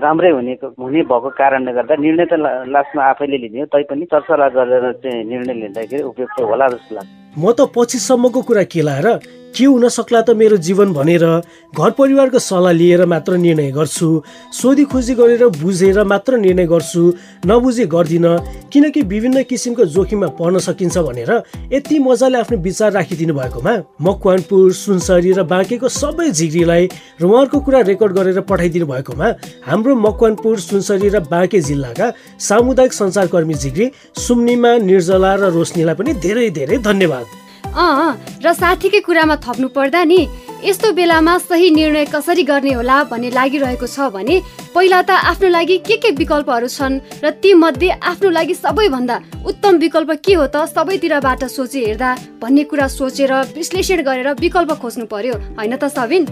राम्रै 0.03 0.31
हुने 0.31 0.53
हुने 0.79 1.01
भएको 1.11 1.29
कारणले 1.39 1.71
गर्दा 1.73 1.95
निर्णय 2.05 2.25
त 2.31 2.33
लास्टमा 2.73 3.03
आफैले 3.03 3.37
लिने 3.37 3.58
हो 3.59 3.65
तैपनि 3.73 4.05
सरसल्लाह 4.13 4.49
गरेर 4.57 4.91
चाहिँ 5.03 5.23
निर्णय 5.31 5.53
लिँदाखेरि 5.61 6.03
उपयुक्त 6.11 6.41
होला 6.41 6.67
जस्तो 6.73 6.95
लाग्छ। 6.95 7.09
म 7.37 7.51
त 7.57 7.59
पछिसम्मको 7.75 8.41
कुरा 8.47 8.63
केलाएर 8.73 9.07
के 9.55 9.65
हुन 9.65 9.87
सक्ला 9.89 10.21
त 10.21 10.29
मेरो 10.39 10.57
जीवन 10.57 10.93
भनेर 10.93 11.23
घर 11.73 11.89
परिवारको 11.97 12.39
सल्लाह 12.39 12.71
लिएर 12.73 13.05
मात्र 13.05 13.37
निर्णय 13.37 13.71
गर्छु 13.71 14.09
सोधी 14.53 14.83
खोजी 14.91 15.13
गरेर 15.15 15.43
बुझेर 15.57 16.03
मात्र 16.03 16.37
निर्णय 16.37 16.65
गर्छु 16.67 17.01
नबुझे 17.45 17.85
गर्दिनँ 17.93 18.37
किनकि 18.73 19.01
विभिन्न 19.11 19.43
किसिमको 19.49 19.85
जोखिममा 19.95 20.27
पर्न 20.39 20.57
सकिन्छ 20.67 20.97
भनेर 20.97 21.31
यति 21.73 21.99
मजाले 21.99 22.37
आफ्नो 22.39 22.57
विचार 22.67 22.91
राखिदिनु 22.93 23.33
भएकोमा 23.33 23.73
मकवानपुर 24.07 24.71
सुनसरी 24.73 25.31
र 25.33 25.43
बाँकेको 25.51 25.87
सबै 25.97 26.29
झिग्रीलाई 26.31 26.87
र 27.21 27.25
उहाँहरूको 27.25 27.59
कुरा 27.65 27.79
रेकर्ड 27.91 28.13
गरेर 28.19 28.39
पठाइदिनु 28.49 28.85
भएकोमा 28.85 29.27
हाम्रो 29.67 29.95
मकवानपुर 30.05 30.59
सुनसरी 30.69 31.09
र 31.09 31.19
बाँके 31.33 31.61
जिल्लाका 31.69 32.13
सामुदायिक 32.47 32.93
सञ्चारकर्मी 32.93 33.53
झिग्री 33.53 33.91
सुम्निमा 34.27 34.77
निर्जला 34.87 35.35
र 35.35 35.53
रोशनीलाई 35.57 35.95
पनि 35.95 36.13
धेरै 36.23 36.49
धेरै 36.57 36.77
धन्यवाद। 36.89 37.48
अँ 37.75 38.17
र 38.43 38.53
साथीकै 38.53 38.99
कुरामा 39.05 39.35
थप्नु 39.45 39.67
पर्दा 39.69 40.03
नि 40.03 40.21
यस्तो 40.63 40.91
बेलामा 40.93 41.37
सही 41.39 41.69
निर्णय 41.71 42.05
कसरी 42.05 42.43
गर्ने 42.43 42.73
होला 42.73 43.03
भन्ने 43.11 43.29
लागिरहेको 43.31 43.87
छ 43.87 44.11
भने 44.11 44.35
पहिला 44.75 45.01
त 45.01 45.11
आफ्नो 45.31 45.49
लागि 45.49 45.77
के 45.87 45.95
के 45.97 46.09
विकल्पहरू 46.19 46.67
छन् 46.67 46.99
र 47.23 47.29
ती 47.39 47.53
मध्ये 47.53 47.89
आफ्नो 48.03 48.29
लागि 48.29 48.55
सबैभन्दा 48.55 49.17
उत्तम 49.45 49.77
विकल्प 49.79 50.11
के 50.19 50.33
हो 50.33 50.45
त 50.47 50.65
सबैतिरबाट 50.75 51.43
सोचे 51.47 51.79
हेर्दा 51.85 52.09
भन्ने 52.41 52.63
कुरा 52.67 52.87
सोचेर 52.89 53.33
विश्लेषण 53.55 54.01
गरेर 54.03 54.29
विकल्प 54.39 54.71
खोज्नु 54.81 55.05
पर्यो 55.07 55.35
होइन 55.55 55.75
त 55.75 55.87
सबिन? 55.87 56.25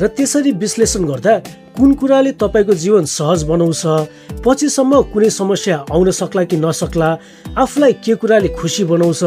र 0.00 0.06
त्यसरी 0.16 0.52
विश्लेषण 0.52 1.04
गर्दा 1.04 1.34
कुन 1.76 1.92
कुराले 2.00 2.32
तपाईँको 2.40 2.72
जीवन 2.72 3.04
सहज 3.04 3.42
बनाउँछ 3.44 4.40
पछिसम्म 4.44 5.00
कुनै 5.12 5.28
समस्या 5.30 5.76
आउन 5.92 6.10
सक्ला 6.10 6.44
कि 6.48 6.56
नसक्ला 6.56 7.08
आफूलाई 7.56 7.92
के 8.00 8.14
कुराले 8.16 8.48
खुसी 8.56 8.84
बनाउँछ 8.84 9.22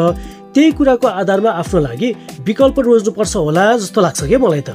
त्यही 0.59 0.71
कुराको 0.75 1.07
आधारमा 1.07 1.51
आफ्नो 1.55 1.79
लागि 1.79 2.07
विकल्प 2.43 2.79
रोज्नुपर्छ 2.83 3.35
होला 3.35 3.63
जस्तो 3.79 4.01
लाग्छ 4.01 4.23
क्या 4.27 4.39
मलाई 4.43 4.61
त? 4.67 4.69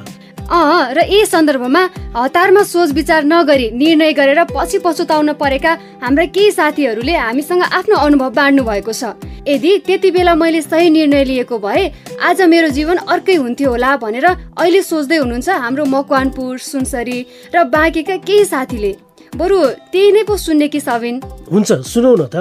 अँ 0.48 0.96
र 0.96 0.98
यही 1.04 1.26
सन्दर्भमा 1.28 1.82
हतारमा 2.16 2.62
सोच 2.64 2.90
विचार 2.96 3.24
नगरी 3.24 3.68
निर्णय 3.76 4.12
गरेर 4.16 4.40
पछि 4.48 4.78
पछुताउन 4.80 5.32
परेका 5.36 5.72
हाम्रा 6.00 6.24
केही 6.32 6.50
साथीहरूले 6.56 7.14
हामीसँग 7.16 7.62
आफ्नो 7.68 7.96
अनुभव 8.00 8.30
बाँड्नु 8.32 8.64
भएको 8.64 8.92
छ। 8.92 9.12
यदि 9.44 9.72
त्यति 9.84 10.10
बेला 10.16 10.34
मैले 10.34 10.62
सही 10.64 10.88
निर्णय 10.90 11.24
लिएको 11.24 11.58
भए 11.60 11.84
आज 12.24 12.40
मेरो 12.48 12.68
जीवन 12.72 12.96
अर्कै 13.04 13.36
हुन्थ्यो 13.44 13.70
होला 13.70 13.96
भनेर 14.00 14.26
अहिले 14.56 14.82
सोच्दै 14.82 15.16
हुनुहुन्छ 15.20 15.48
हाम्रो 15.64 15.84
मकवानपुर 15.84 16.58
सुनसरी 16.64 17.18
र 17.52 17.64
बाँकेका 17.68 18.16
केही 18.24 18.44
साथीले। 18.44 18.92
बरु 19.36 19.60
त्यही 19.92 20.12
नै 20.16 20.22
पो 20.24 20.36
सुन्ने 20.40 20.68
कि 20.72 20.80
सबिन 20.80 21.20
हुन्छ 21.52 21.72
सुनौ 21.92 22.16
न 22.16 22.24
त। 22.32 22.36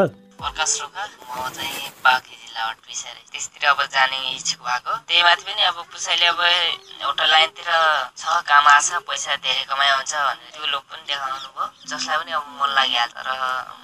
Christ. 3.49 3.52
चाहिँ 3.63 3.75
अब 3.79 3.85
जाने 3.87 4.17
इच्छुक 4.35 4.59
भएको। 4.59 4.91
त्यही 5.07 5.23
माथि 5.23 5.43
पनि 5.47 5.61
अब 5.71 5.77
कसैले 5.87 6.27
अब 6.35 6.39
एउटा 6.99 7.25
लाइनतिर 7.31 7.69
छ 8.19 8.23
काम 8.43 8.67
आछ 8.67 8.89
पैसा 9.07 9.35
धेरै 9.39 9.63
कमाइ 9.71 9.91
हुन्छ 9.95 10.13
भनेर 10.13 10.51
त्यो 10.51 10.65
लोक 10.67 10.83
पनि 10.91 11.03
देखाउनु 11.07 11.47
भयो 11.55 11.65
जसलाई 11.87 12.17
पनि 12.19 12.31
अब 12.35 12.43
मन 12.59 12.69
लागिहाल्छ। 12.75 13.15
र 13.23 13.29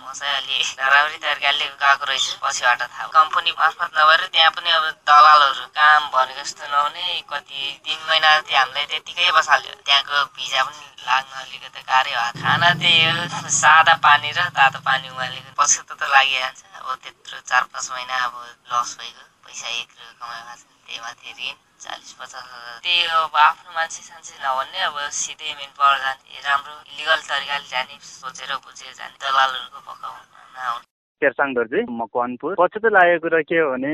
म 0.03 0.11
चाहिँ 0.11 0.35
अलि 0.35 0.57
राम्रै 0.75 1.17
तरिकाले 1.23 1.65
गएको 1.79 2.05
रहेछु 2.11 2.33
पछिबाट 2.43 2.81
थाहा 2.91 3.07
कम्पनी 3.07 3.51
मार्फत 3.55 3.89
नभएर 3.95 4.21
त्यहाँ 4.35 4.51
पनि 4.57 4.69
अब 4.75 4.83
दलालहरू 5.07 5.65
काम 5.79 6.01
भनेको 6.11 6.43
जस्तो 6.43 6.65
नहुने 6.67 7.05
कति 7.31 7.61
तिन 7.85 7.99
महिना 8.09 8.29
हामीलाई 8.35 8.85
त्यतिकै 8.91 9.31
बसाल्यो। 9.31 9.73
त्यहाँको 9.87 10.15
भिजा 10.35 10.61
पनि 10.67 10.85
लाग्न 11.07 11.31
अलिकति 11.39 11.81
गाह्रै 11.87 12.11
भयो। 12.11 12.43
खाना 12.43 12.69
त्यही 12.83 12.99
हो 13.07 13.49
सादा 13.63 13.93
पानी 14.03 14.29
र 14.35 14.39
तातो 14.59 14.79
पानी 14.83 15.07
उमालेको। 15.09 15.51
पछि 15.55 15.79
त 15.87 16.03
लागिहाल्छ। 16.03 16.59
अब 16.79 16.87
त्यत्रो 17.03 17.39
चार 17.47 17.63
पाँच 17.71 17.85
महिना 17.91 18.15
अब 18.25 18.33
लस 18.73 18.91
भइगयो 18.99 19.25
पैसा 19.45 19.67
रुपियाँ 19.71 20.13
कमाएको 20.15 20.55
छ 20.55 20.63
त्यही 20.83 20.99
माथि 20.99 21.33
ऋण 21.39 21.55
चालिस 21.79 22.11
पचास 22.13 22.45
हजार 22.45 22.79
त्यही 22.83 23.05
अब 23.15 23.35
आफ्नो 23.39 23.71
मान्छे 23.73 24.01
सान्छे 24.03 24.35
नभन्ने 24.39 24.79
अब 24.83 24.97
सिधै 25.15 25.53
मेन 25.55 25.71
पावर 25.77 25.97
जाने 26.03 26.41
राम्रो 26.41 26.75
इलिगल 26.85 27.19
तरिकाले 27.29 27.67
जाने 27.69 27.99
सोचेर 28.11 28.55
बुझेर 28.59 28.93
जाने 28.93 29.15
दलालहरूको 29.19 29.79
पकाउन 29.87 30.21
नआउने 30.55 30.98
शेरसाङ 31.21 31.53
दर्जी 31.53 31.81
मकवानपुर 31.91 32.55
पछुतो 32.59 32.89
लागेको 32.95 33.27
कुरा 33.27 33.41
के 33.43 33.57
हो 33.59 33.69
भने 33.71 33.93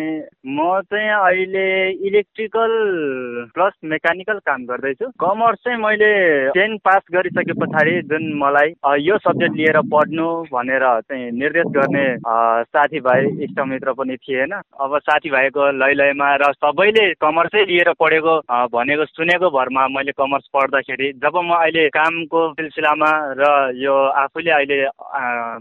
म 0.56 0.82
चाहिँ 0.94 1.10
अहिले 1.10 1.66
इलेक्ट्रिकल 2.08 2.74
प्लस 3.56 3.74
मेकानिकल 3.92 4.40
काम 4.46 4.66
गर्दैछु। 4.66 5.10
कमर्स 5.20 5.60
चाहिँ 5.66 5.80
मैले 5.82 6.12
टेन 6.58 6.78
पास 6.86 7.02
गरिसके 7.14 7.54
पछाडि 7.62 7.96
जुन 8.12 8.24
मलाई 8.42 8.74
यो 9.02 9.18
सब्जेक्ट 9.26 9.56
लिएर 9.58 9.80
पढ्नु 9.94 10.28
भनेर 10.54 10.86
चाहिँ 11.10 11.32
निर्देश 11.40 11.68
गर्ने 11.78 12.06
साथीभाइ 12.70 13.26
इष्टमित्र 13.46 13.94
पनि 14.00 14.18
थिएन 14.22 14.54
अब 14.54 14.98
साथीभाइको 15.02 15.72
लै 15.82 15.94
लैमा 15.94 16.30
र 16.44 16.52
सबैले 16.56 17.06
कमर्सै 17.26 17.66
लिएर 17.66 17.92
पढेको 18.00 18.38
भनेको 18.76 19.06
सुनेको 19.06 19.50
भरमा 19.58 19.88
मैले 19.98 20.12
कमर्स 20.22 20.48
पढ्दाखेरि 20.54 21.12
जब 21.26 21.42
म 21.42 21.58
अहिले 21.58 21.88
कामको 21.90 22.42
सिलसिलामा 22.54 23.12
र 23.42 23.44
यो 23.82 23.96
आफूले 24.22 24.52
अहिले 24.52 24.78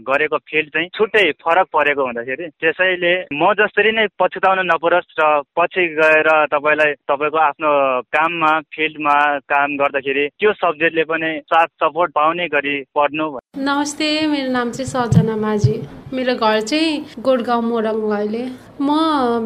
गरेको 0.05 0.37
फिल्ड 0.45 0.69
चाहिँ 0.69 0.89
छुट्टै 0.95 1.25
फरक 1.55 1.67
परेको 1.73 2.03
हुँदाखेरि 2.03 2.45
त्यसैले 2.59 3.13
म 3.31 3.53
जसरी 3.55 3.91
नै 3.95 4.05
पछुताउन 4.19 4.59
नपरोस् 4.67 5.15
र 5.19 5.23
पछि 5.55 5.83
गएर 5.95 6.27
तपाईँलाई 6.51 6.91
तपाईँको 7.07 7.39
आफ्नो 7.39 7.71
काममा 8.11 8.51
फिल्डमा 8.75 9.15
काम 9.47 9.75
गर्दाखेरि 9.79 10.27
त्यो 10.39 10.51
सब्जेक्टले 10.53 11.03
पनि 11.07 11.31
साथ 11.47 11.67
सपोर्ट 11.83 12.11
पाउने 12.11 12.47
गरी 12.51 12.75
पढ्नु 12.95 13.27
नमस्ते 13.55 14.07
मेरो 14.27 14.51
नाम 14.51 14.71
चाहिँ 14.75 14.89
सजना 14.91 15.35
माझी। 15.35 15.75
मेरो 16.13 16.33
घर 16.35 16.59
चाहिँ 16.61 17.21
गोडगाउँ 17.23 17.63
मोरङ 17.63 17.97
अहिले। 18.11 18.43
म 18.75 18.91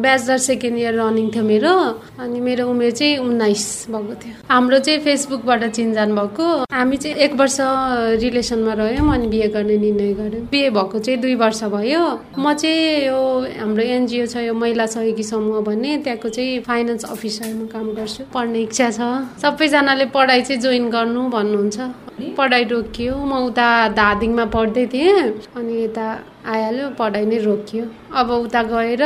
ब्याचलर 0.02 0.38
सेकेन्ड 0.42 0.78
इयर 0.78 0.94
रनिङ 0.98 1.26
थियो 1.30 1.44
मेरो 1.44 1.72
अनि 2.18 2.40
मेरो 2.40 2.66
उमेर 2.70 2.90
चाहिँ 2.90 3.18
उन्नाइस 3.18 3.64
भएको 3.90 4.14
थियो। 4.22 4.34
हाम्रो 4.50 4.78
चाहिँ 4.78 5.00
फेसबुकबाट 5.06 5.62
चिनजान 5.78 6.14
भएको। 6.18 6.46
हामी 6.74 6.96
चाहिँ 6.96 7.16
एक 7.16 7.32
वर्ष 7.40 7.56
रिलेसनमा 8.22 8.72
रह्यौँ 8.80 9.12
अनि 9.14 9.26
बिहे 9.32 9.48
गर्ने 9.54 9.76
निर्णय 9.78 10.12
गऱ्यौँ। 10.20 10.46
बिहे 10.50 10.70
भएको 10.70 10.98
चाहिँ 10.98 11.20
दुई 11.20 11.34
वर्ष 11.42 11.62
भयो। 11.74 11.99
म 12.38 12.54
चाहिँ 12.54 13.06
यो 13.06 13.18
हाम्रो 13.60 13.82
एनजिओ 13.96 14.26
छ 14.26 14.36
यो 14.46 14.54
महिला 14.54 14.86
सहयोगी 14.86 15.22
समूह 15.22 15.60
भन्ने 15.68 15.96
त्यहाँको 16.04 16.28
चाहिँ 16.28 16.60
फाइनेन्स 16.68 17.04
अफिसरमा 17.04 17.66
काम 17.72 17.86
गर्छु। 17.94 18.24
पढ्ने 18.34 18.60
इच्छा 18.66 18.90
छ। 18.90 19.00
सबैजनाले 19.42 20.06
पढाइ 20.16 20.42
चाहिँ 20.42 20.60
जोइन 20.62 20.90
गर्नु 20.90 21.28
भन्नुहुन्छ। 21.30 21.78
पढाइ 22.36 22.64
रोकियो। 22.72 23.14
म 23.16 23.32
उता 23.48 23.68
धादिङमा 23.96 24.44
पढ्दै 24.54 24.86
थिएँ 24.92 25.18
अनि 25.56 25.74
यता 25.84 26.06
आइहाल्यो 26.46 26.88
पढाइ 26.98 27.24
नै 27.26 27.38
रोकियो। 27.48 27.84
अब 28.20 28.30
उता 28.30 28.62
गएर 28.72 29.02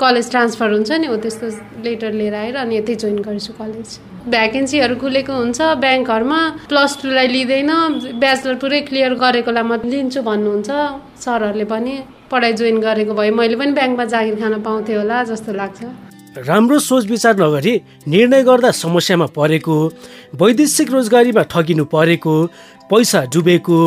कलेज 0.00 0.30
ट्रान्सफर 0.30 0.68
हुन्छ 0.72 0.90
नि 1.00 1.06
हो 1.06 1.16
त्यस्तो 1.16 1.46
लेटर 1.84 2.12
लिएर 2.12 2.34
आएर 2.34 2.56
अनि 2.56 2.76
यतै 2.76 2.94
जोइन 3.02 3.18
गर्छु 3.24 3.52
कलेज। 3.60 3.88
भ्याकेन्सीहरू 4.28 4.94
खुलेको 5.00 5.32
हुन्छ 5.32 5.60
ब्याङ्कहरूमा 5.84 6.40
प्लस 6.68 6.92
टूलाई 7.02 7.28
लिँदैन। 7.28 7.72
ब्याचलर 8.20 8.54
पुरै 8.62 8.80
क्लियर 8.88 9.14
गरेकोलाई 9.24 9.64
म 9.64 9.72
लिन्छु 9.92 10.20
भन्नुहुन्छ 10.28 10.68
सरहरूले 11.24 11.64
पनि। 11.72 11.96
पढाइ 12.30 12.52
जोइन 12.52 12.80
गरेको 12.80 13.14
भए 13.14 13.30
मैले 13.30 13.56
पनि 13.56 13.72
ब्याङ्कमा 13.72 14.04
जागिर 14.12 14.34
खान 14.40 14.54
पाउँथेँ 14.62 14.96
होला 14.96 15.22
जस्तो 15.30 15.52
लाग्छ। 15.52 15.80
राम्रो 16.46 16.78
सोच 16.78 17.04
विचार 17.06 17.34
नगरी 17.36 17.74
निर्णय 18.08 18.42
गर्दा 18.44 18.70
समस्यामा 18.70 19.26
परेको 19.38 19.76
वैदेशिक 20.40 20.90
रोजगारीमा 20.92 21.42
ठगिनु 21.52 21.84
परेको 21.94 22.34
पैसा 22.90 23.20
डुबेको 23.32 23.78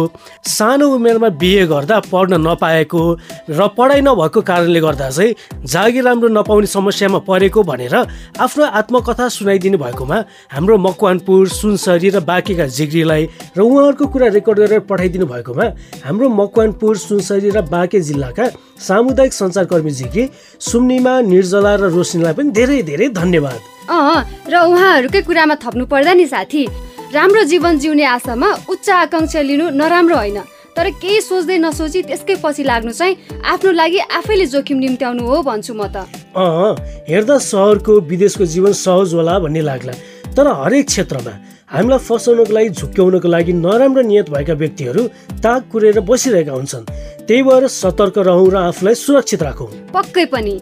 सानो 0.48 0.88
उमेरमा 0.96 1.30
बिहे 1.42 1.66
गर्दा 1.68 2.00
पढ्न 2.12 2.34
नपाएको 2.48 3.04
र 3.50 3.68
पढाइ 3.78 4.02
नभएको 4.02 4.42
कारणले 4.42 4.80
गर्दा 4.82 5.10
चाहिँ 5.10 5.36
जागिर 5.66 6.04
राम्रो 6.04 6.30
नपाउने 6.30 6.68
समस्यामा 6.68 7.20
परेको 7.28 7.64
भनेर 7.64 7.96
आफ्नो 7.96 8.66
आत्मकथा 8.80 9.28
सुनाइदिनु 9.38 9.78
भएकोमा 9.78 10.18
हाम्रो 10.54 10.78
मकवानपुर 10.78 11.48
सुनसरी 11.50 12.10
र 12.10 12.20
बाँकीका 12.22 12.66
जिग्रीलाई 12.78 13.24
र 13.58 13.60
उहाँहरूको 13.62 14.06
कुरा 14.08 14.28
रेकर्ड 14.38 14.60
गरेर 14.60 14.80
पठाइदिनु 14.90 15.26
भएकोमा 15.26 15.66
हाम्रो 16.06 16.30
मकवानपुर 16.30 16.98
सुनसरी 16.98 17.50
र 17.50 17.62
बाँके 17.74 18.00
जिल्लाका 18.00 18.46
सामुदायिक 18.82 19.34
सञ्चारकर्मी 19.34 19.92
जिग्री 19.92 20.30
सुम्निमा 20.60 21.14
निर्जला 21.22 21.76
र 21.76 21.90
रोशनीलाई 21.94 22.34
पनि 22.34 22.52
धेरै 22.52 22.82
धेरै 22.84 23.08
धन्यवाद। 23.14 23.60
अँ 23.90 24.22
र 24.50 24.54
उहाँहरूकै 24.62 25.22
कुरामा 25.22 25.56
थप्नु 25.64 25.86
पर्दा 25.86 26.14
नि 26.14 26.26
साथी। 26.28 26.91
राम्रो 27.13 27.43
जीवन 27.43 27.78
जिउने 27.80 28.04
आशामा 28.08 28.50
उच्च 28.71 28.89
आकाङ्क्षा 28.89 29.41
लिनु 29.43 29.69
नराम्रो 29.76 30.15
होइन। 30.15 30.39
तर 30.71 30.89
केही 30.95 31.19
सोच्दै 31.21 31.58
नसोची 31.60 32.02
त्यसकै 32.08 32.36
पछि 32.39 32.63
लाग्नु 32.63 32.91
चाहिँ 32.95 33.43
आफ्नो 33.43 33.71
लागि 33.76 34.00
आफैले 34.17 34.45
जोखिम 34.47 34.78
निम्त्याउनु 34.80 35.24
हो 35.28 35.41
भन्छु 35.43 35.74
म 35.76 35.91
त। 35.91 36.08
अँ 36.32 36.80
हेर्दा 37.12 37.38
सहरको 37.43 38.00
विदेशको 38.08 38.45
जीवन 38.47 38.71
सहज 38.80 39.13
होला 39.13 39.36
भन्ने 39.43 39.62
लाग्ला। 39.62 39.93
तर 40.32 40.47
हरेक 40.63 40.88
क्षेत्रमा 40.88 41.34
हामीलाई 41.67 42.00
फसाउनको 42.00 42.54
लागि 42.56 42.69
झुक्क्याउनको 42.80 43.28
लागि 43.28 43.54
नराम्रो 43.60 44.02
नियत 44.08 44.32
भएका 44.32 44.56
व्यक्तिहरू 44.63 45.02
ताक 45.43 45.62
कुरेर 45.67 46.00
बसिरहेका 46.08 46.54
हुन्छन्। 46.56 46.88
त्यही 47.28 47.43
भएर 47.43 47.67
सतर्क 47.67 48.24
रहौँ 48.24 48.47
र 48.47 48.56
आफूलाई 48.71 48.95
सुरक्षित 48.95 49.43
राखौँ। 49.43 49.71
पक्कै 49.91 50.26
पनि। 50.32 50.56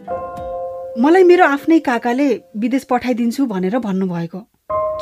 मलाई 0.98 1.22
मेरो 1.30 1.44
आफ्नै 1.46 1.78
काकाले 1.78 2.28
विदेश 2.58 2.84
पठाइदिन्छु 2.90 3.46
भनेर 3.46 3.78
भन्नुभएको। 3.78 4.49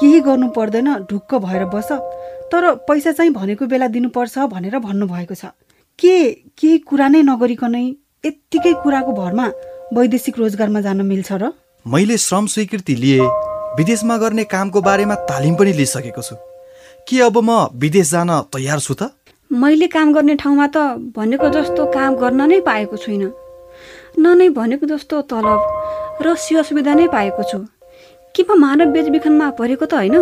केही 0.00 0.20
गर्नु 0.20 0.48
पर्दैन 0.56 0.88
ढुक्क 1.10 1.34
भएर 1.44 1.64
बस। 1.74 1.88
तर 2.52 2.74
पैसा 2.88 3.12
चाहिँ 3.12 3.32
भनेको 3.32 3.66
बेला 3.66 3.86
दिनुपर्छ 3.88 4.38
भनेर 4.48 4.78
भन्नुभएको 4.78 5.34
छ। 5.34 5.52
के 5.98 6.14
केही 6.58 6.78
कुरा 6.88 7.08
नै 7.08 7.22
नगरिकनै 7.22 7.84
यत्तिकै 8.24 8.72
कुराको 8.82 9.12
भरमा 9.12 9.46
वैदेशिक 9.92 10.38
रोजगारमा 10.38 10.80
जान 10.80 11.02
मिल्छ 11.02 11.32
र? 11.32 11.52
मैले 11.86 12.16
श्रम 12.16 12.46
स्वीकृति 12.46 12.94
लिए 12.94 13.20
विदेशमा 13.78 14.16
गर्ने 14.18 14.44
कामको 14.44 14.80
बारेमा 14.80 15.14
तालिम 15.26 15.54
पनि 15.54 15.72
लिइसकेको 15.72 16.22
छु। 16.22 16.36
के 17.08 17.20
अब 17.22 17.36
म 17.38 17.50
विदेश 17.74 18.10
जान 18.10 18.30
तयार 18.54 18.78
छु 18.80 18.94
त? 18.94 19.10
मैले 19.50 19.86
काम 19.88 20.12
गर्ने 20.12 20.34
ठाउँमा 20.36 20.66
त 20.66 20.76
भनेको 21.16 21.48
जस्तो 21.48 21.86
काम 21.90 22.14
गर्न 22.16 22.40
नै 22.48 22.60
पाएको 22.60 22.96
छुइनँ। 22.96 23.32
न 24.18 24.24
नै 24.38 24.48
भनेको 24.54 24.86
जस्तो 24.86 25.20
तलब 25.30 25.60
र 26.22 26.34
सेवा 26.36 26.62
सुविधा 26.62 26.94
नै 26.94 27.06
पाएको 27.08 27.42
छु। 27.42 27.58
के 28.38 28.44
म 28.50 28.54
मानव 28.60 28.92
बेचबिखनमा 28.94 29.46
परेको 29.58 29.86
त 29.90 29.94
होइन? 29.98 30.16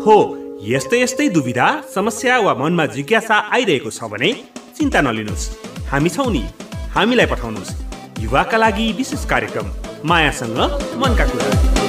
हो 0.00 0.16
यस्तै 0.64 1.02
यस्तै 1.02 1.28
दुविधा 1.28 1.66
समस्या 1.94 2.38
वा 2.40 2.52
मनमा 2.56 2.86
जिज्ञासा 2.96 3.36
आइरहेको 3.52 3.90
छ 3.92 4.08
भने 4.08 4.32
चिन्ता 4.78 5.00
नलिनुहोस्। 5.04 5.44
हामी 5.92 6.08
छौँ 6.08 6.30
नि 6.32 6.42
हामीलाई 6.96 7.26
पठाउनुहोस्। 7.26 7.72
युवाका 8.24 8.56
लागि 8.56 8.86
विशेष 8.96 9.24
कार्यक्रम 9.28 9.68
मायासँग 10.08 10.58
मनका 10.96 11.24
कुरा। 11.28 11.81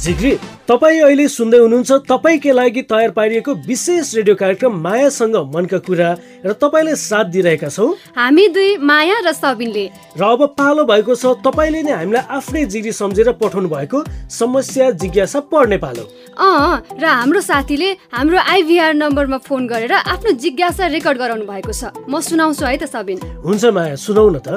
जिग्री 0.00 0.32
तपाईँ 0.64 1.00
अहिले 1.04 1.26
सुन्दै 1.28 1.58
हुनुहुन्छ 1.60 1.92
तपाईँकै 2.08 2.52
लागि 2.56 2.82
तयार 2.88 3.10
पारिएको 3.12 3.52
विशेष 3.68 4.14
रेडियो 4.16 4.34
कार्यक्रम 4.34 4.72
मायासँग 4.80 5.36
मनका 5.52 5.78
कुरा 5.84 6.08
र 6.40 6.52
तपाईँले 6.56 6.94
साथ 6.96 7.24
दिइरहेका 7.28 7.68
छौँ। 7.68 8.16
हामी 8.16 8.46
दुई 8.48 8.76
माया 8.80 9.18
र 9.20 9.32
सबिनले। 9.36 9.84
र 10.16 10.22
अब 10.24 10.56
पालो 10.56 10.84
भएको 10.88 11.12
छ 11.12 11.36
तपाईँले 11.44 11.82
नै 11.84 11.92
हामीलाई 11.92 12.24
आफ्नै 12.32 12.64
जिग्री 12.72 12.92
सम्झेर 12.96 13.32
पठाउनु 13.36 13.68
भएको 13.68 13.98
समस्या 14.32 14.90
जिज्ञासा 14.96 15.40
पढ्ने 15.52 15.76
पालो। 15.84 16.04
अँ 16.32 16.80
र 16.96 17.04
हाम्रो 17.04 17.40
साथीले 17.44 17.90
हाम्रो 18.08 18.38
आइभीआर 18.40 18.94
नम्बरमा 18.96 19.38
फोन 19.44 19.68
गरेर 19.68 19.92
आफ्नो 19.92 20.32
जिज्ञासा 20.32 20.86
रेकर्ड 20.96 21.18
गराउनु 21.20 21.44
भएको 21.44 21.72
छ। 21.76 21.92
म 22.08 22.24
सुनाउँछु 22.24 22.64
है 22.64 22.76
त 22.80 22.88
सबिन। 22.88 23.20
हुन्छ 23.44 23.64
माया 23.68 24.00
सुनाउ 24.00 24.28
न 24.32 24.40
त। 24.40 24.48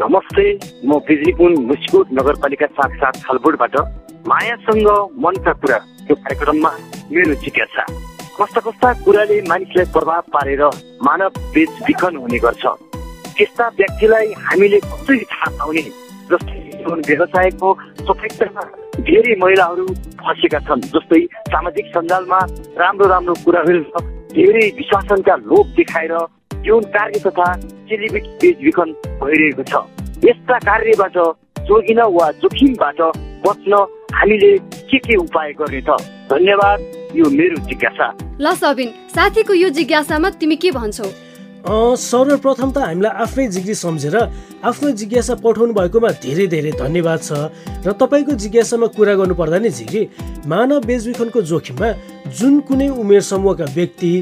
नमस्ते 0.00 0.44
म 0.88 0.96
बिजलीपुन 1.04 1.52
मुस्कुट 1.68 2.06
नगरपालिका 2.16 2.66
साथ 2.72 2.90
साथ 3.04 3.14
छलबुटबाट 3.20 3.76
मायासँग 4.26 4.88
मनका 5.24 5.52
कुरा। 5.62 5.76
यो 6.10 6.14
कार्यक्रममा 6.14 6.70
मेरो 7.14 7.34
जिज्ञासा। 7.42 7.82
कस्ता 8.38 8.60
कस्ता 8.60 8.92
कुराले 9.04 9.40
मानिसलाई 9.48 9.84
प्रभाव 9.94 10.22
पारेर 10.34 10.62
मानव 11.06 11.38
बेचबिखन 11.54 12.16
हुने 12.16 12.38
गर्छ। 12.44 12.64
त्यस्ता 13.36 13.68
व्यक्तिलाई 13.78 14.32
हामीले 14.46 14.78
कसरी 14.82 15.24
थाहा 15.32 15.50
पाउने? 15.58 15.82
जस्तै 16.30 16.58
व्यवसायको 17.08 17.68
सफलतामा 18.06 18.62
धेरै 19.06 19.34
महिलाहरू 19.42 19.86
फँसेका 20.22 20.58
छन् 20.66 20.82
जस्तै 20.94 21.20
सामाजिक 21.52 21.86
सञ्जालमा 21.94 22.40
राम्रो 22.82 23.06
राम्रो 23.14 23.34
कुराहरू 23.44 23.80
धेरै 24.34 24.64
विश्वासनका 24.78 25.34
लोभ 25.50 25.66
देखाएर 25.76 26.14
यौन 26.66 26.84
कार्य 26.96 27.18
तथा 27.26 27.46
चेलीबेटी 27.88 28.30
बेचबिखन 28.42 28.90
भइरहेको 29.22 29.62
छ। 29.70 29.74
यस्ता 30.24 30.58
कार्यबाट 30.66 31.16
जोगिन 31.68 32.00
वा 32.16 32.30
जोखिमबाट 32.42 33.00
बच्न 33.46 33.72
हामीले 34.14 34.50
के 34.90 34.98
के 34.98 35.16
उपाय 35.16 35.52
गर्ने 35.60 35.80
त 35.86 36.00
धन्यवाद 36.30 36.78
यो 37.16 37.30
मेरो 37.30 37.56
जिज्ञासा। 37.68 38.08
ल 38.40 38.54
सबिन 38.54 38.88
साथीको 39.14 39.54
यो 39.54 39.68
जिज्ञासामा 39.78 40.30
तिमी 40.40 40.56
के 40.56 40.70
भन्छौ? 40.74 41.06
सर्वप्रथम 41.66 42.70
त 42.70 42.78
हामीलाई 42.78 43.12
आफ्नै 43.22 43.46
जिग्री 43.54 43.74
सम्झेर 43.74 44.16
आफ्नो 44.70 44.90
जिज्ञासा 44.98 45.34
पठाउनु 45.42 45.72
भएकोमा 45.78 46.10
धेरै 46.22 46.46
धेरै 46.46 46.72
धन्यवाद 46.78 47.20
छ। 47.22 47.30
र 47.86 47.92
तपाईँको 48.02 48.32
जिज्ञासामा 48.42 48.86
कुरा 48.94 49.14
गर्नुपर्दा 49.20 49.58
नि 49.58 49.70
जिग्री 49.78 50.02
मानव 50.46 50.80
बेचबिखनको 50.86 51.40
जोखिममा 51.42 51.88
जुन 52.38 52.60
कुनै 52.66 52.88
उमेर 53.02 53.22
समूहका 53.30 53.66
व्यक्ति 53.74 54.12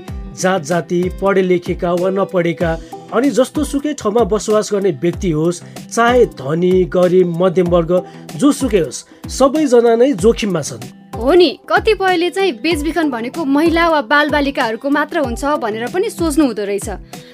जात 0.40 0.60
जाति 0.70 1.00
पढे 1.20 1.42
लेखेका 1.42 1.92
वा 2.00 2.08
नपढेका 2.16 2.70
अनि 3.12 3.28
जस्तो 3.30 3.64
सुकै 3.64 3.92
ठाउँमा 4.00 4.22
बसोबास 4.32 4.72
गर्ने 4.72 4.90
व्यक्ति 5.04 5.30
होस् 5.30 5.62
चाहे 5.94 6.24
धनी 6.40 6.72
गरिब 6.96 7.28
मध्यम 7.42 7.68
वर्ग 7.76 7.92
जोसुकै 8.40 8.80
होस् 8.88 9.04
सबैजना 9.28 9.94
नै 9.96 10.12
जोखिममा 10.14 10.62
छन्। 10.62 10.84
हो 11.14 11.32
नि 11.34 11.50
कतिपयले 11.68 12.30
चाहिँ 12.30 12.52
बेचबिखन 12.60 13.10
भनेको 13.10 13.44
महिला 13.44 13.88
वा 13.88 14.00
बालबालिकाहरूको 14.02 14.88
मात्र 14.90 15.18
हुन्छ 15.24 15.44
भनेर 15.62 15.86
पनि 15.88 16.10
सोच्नु 16.10 16.44
हुँदो 16.44 16.64
रहेछ। 16.64 16.88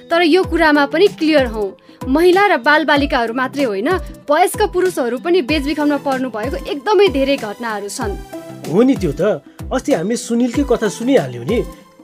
तर 0.09 0.21
यो 0.21 0.43
कुरामा 0.43 0.85
पनि 0.93 1.07
क्लियर 1.19 1.45
हौ। 1.45 1.65
महिला 2.07 2.43
र 2.47 2.57
बालबालिकाहरू 2.61 3.33
मात्रै 3.33 3.63
होइन 3.63 3.89
वयस्क 4.29 4.61
पुरुषहरू 4.73 5.17
पनि 5.19 5.41
बेचबिखनमा 5.41 5.97
पर्नु 6.05 6.29
भएको 6.29 6.57
एकदमै 6.71 7.07
धेरै 7.09 7.37
घटनाहरू 7.37 7.89
छन्। 7.89 8.13
हो 8.69 8.81
नि 8.81 8.95
त्यो 8.95 9.11
त। 9.11 9.21
अस्ति 9.71 9.91
हामी 9.93 10.15
सुनिलकै 10.15 10.63
कथा 10.69 10.87
सुनिहाल्यौँ 10.87 11.45
नि। 11.45 11.59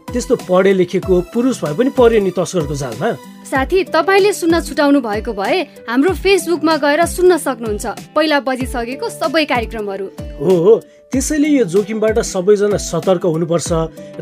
त्यस्तो 0.08 0.36
पढे 0.48 0.72
लेखेको 0.74 1.16
पुरुष 1.34 1.64
भए 1.64 1.74
पनि 1.76 1.90
पर्यो 1.92 2.20
नि 2.24 2.32
तस्करको 2.32 2.76
जालमा? 2.76 3.10
साथी 3.44 3.84
तपाईँले 3.92 4.32
सुन्न 4.34 4.60
छुटाउनु 4.64 5.00
भएको 5.04 5.34
भए 5.36 5.58
हाम्रो 5.84 6.14
फेसबुकमा 6.16 6.76
गएर 6.80 7.06
सुन्न 7.06 7.38
सक्नुहुन्छ। 7.38 7.86
पहिला 8.16 8.40
बजिसकेको 8.40 9.10
सबै 9.12 9.44
कार्यक्रमहरू। 9.46 10.06
हो 10.40 10.56
हो। 10.64 10.76
त्यसैले 11.12 11.50
यो 11.50 11.64
जोखिमबाट 11.68 12.20
सबैजना 12.24 12.78
सतर्क 12.80 13.26
हुनुपर्छ 13.26 13.70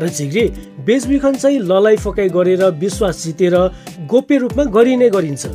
र 0.02 0.08
झिग्री 0.10 0.44
बेचबिखन 0.86 1.34
चाहिँ 1.38 1.58
ललाइ 1.70 1.96
फकाइ 2.02 2.28
गरेर 2.34 2.62
विश्वास 2.82 3.22
जितेर 3.22 3.54
गोप्य 4.10 4.36
रूपमा 4.42 4.64
गरिने 4.74 5.08
गरिन्छ। 5.10 5.46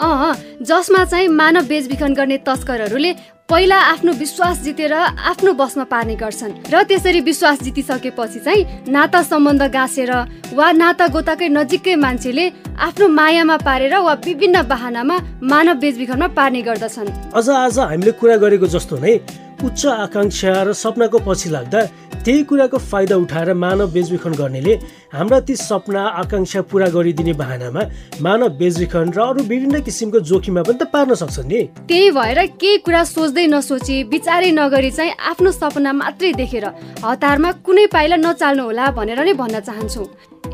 अँ 0.00 0.34
जसमा 0.60 1.04
चाहिँ 1.04 1.28
मानव 1.28 1.64
बेचबिखन 1.68 2.14
गर्ने 2.14 2.36
तस्करहरूले 2.44 3.12
पहिला 3.50 3.76
आफ्नो 3.82 4.12
विश्वास 4.18 4.58
जितेर 4.62 4.92
आफ्नो 4.94 5.52
बसमा 5.58 5.84
पार्ने 5.90 6.14
गर्छन् 6.14 6.52
र 6.70 6.82
त्यसरी 6.86 7.20
विश्वास 7.20 7.62
जितिसकेपछि 7.66 8.40
चाहिँ 8.46 8.92
नाता 8.94 9.22
सम्बन्ध 9.26 9.62
गाँसेर 9.74 10.12
वा 10.54 10.70
नाता 10.72 11.06
गोताकै 11.10 11.48
नजिकै 11.50 11.94
मान्छेले 11.98 12.44
आफ्नो 12.78 13.08
मायामा 13.10 13.56
पारेर 13.66 13.94
वा 14.06 14.14
विभिन्न 14.26 14.62
बाहनामा 14.70 15.16
मानव 15.50 15.74
बेचबिखनमा 15.82 16.28
पार्ने 16.38 16.62
गर्दछन्। 16.62 17.10
अझ 17.34 17.48
आज 17.50 17.78
हामीले 17.90 18.12
कुरा 18.22 18.36
गरेको 18.38 18.66
जस्तो 18.70 18.96
नै 19.02 19.18
उच्च 19.60 19.86
आकाङ्क्षा 19.86 20.52
र 20.62 20.72
सपनाको 20.72 21.18
पछि 21.26 21.48
लाग्दा 21.50 21.80
त्यही 22.24 22.42
कुराको 22.48 22.78
फाइदा 22.90 23.16
उठाएर 23.16 23.52
मानव 23.54 23.92
बेचबिखन 23.92 24.32
गर्नेले 24.40 24.74
हाम्रा 25.12 25.40
ती 25.40 25.56
सपना 25.56 26.02
आकाङ्क्षा 26.22 26.60
पुरा 26.70 26.88
गरिदिने 26.96 27.32
बाहनामा 27.40 27.82
मानव 28.24 28.48
बेचबिखन 28.60 29.12
र 29.16 29.20
अरू 29.20 29.44
विभिन्न 29.52 29.80
किसिमको 29.84 30.20
जोखिममा 30.30 30.62
पनि 30.68 30.78
त 30.80 30.88
पार्न 30.92 31.14
सक्छन् 31.22 31.48
नि। 31.52 31.60
त्यही 31.88 32.10
भएर 32.16 32.40
केही 32.60 32.76
कुरा 32.84 33.02
सोच्दै 33.04 33.46
नसोची 33.52 33.96
विचारै 34.12 34.50
नगरी 34.60 34.90
चाहिँ 34.96 35.12
आफ्नो 35.30 35.50
सपना 35.52 35.92
मात्रै 36.00 36.32
देखेर 36.40 36.66
हतारमा 37.04 37.50
कुनै 37.64 37.86
पाइला 37.94 38.16
नचाल्नु 38.16 38.64
होला 38.64 38.90
भनेर 38.96 39.20
नै 39.24 39.32
भन्न 39.40 39.60
चाहन्छु। 39.68 40.04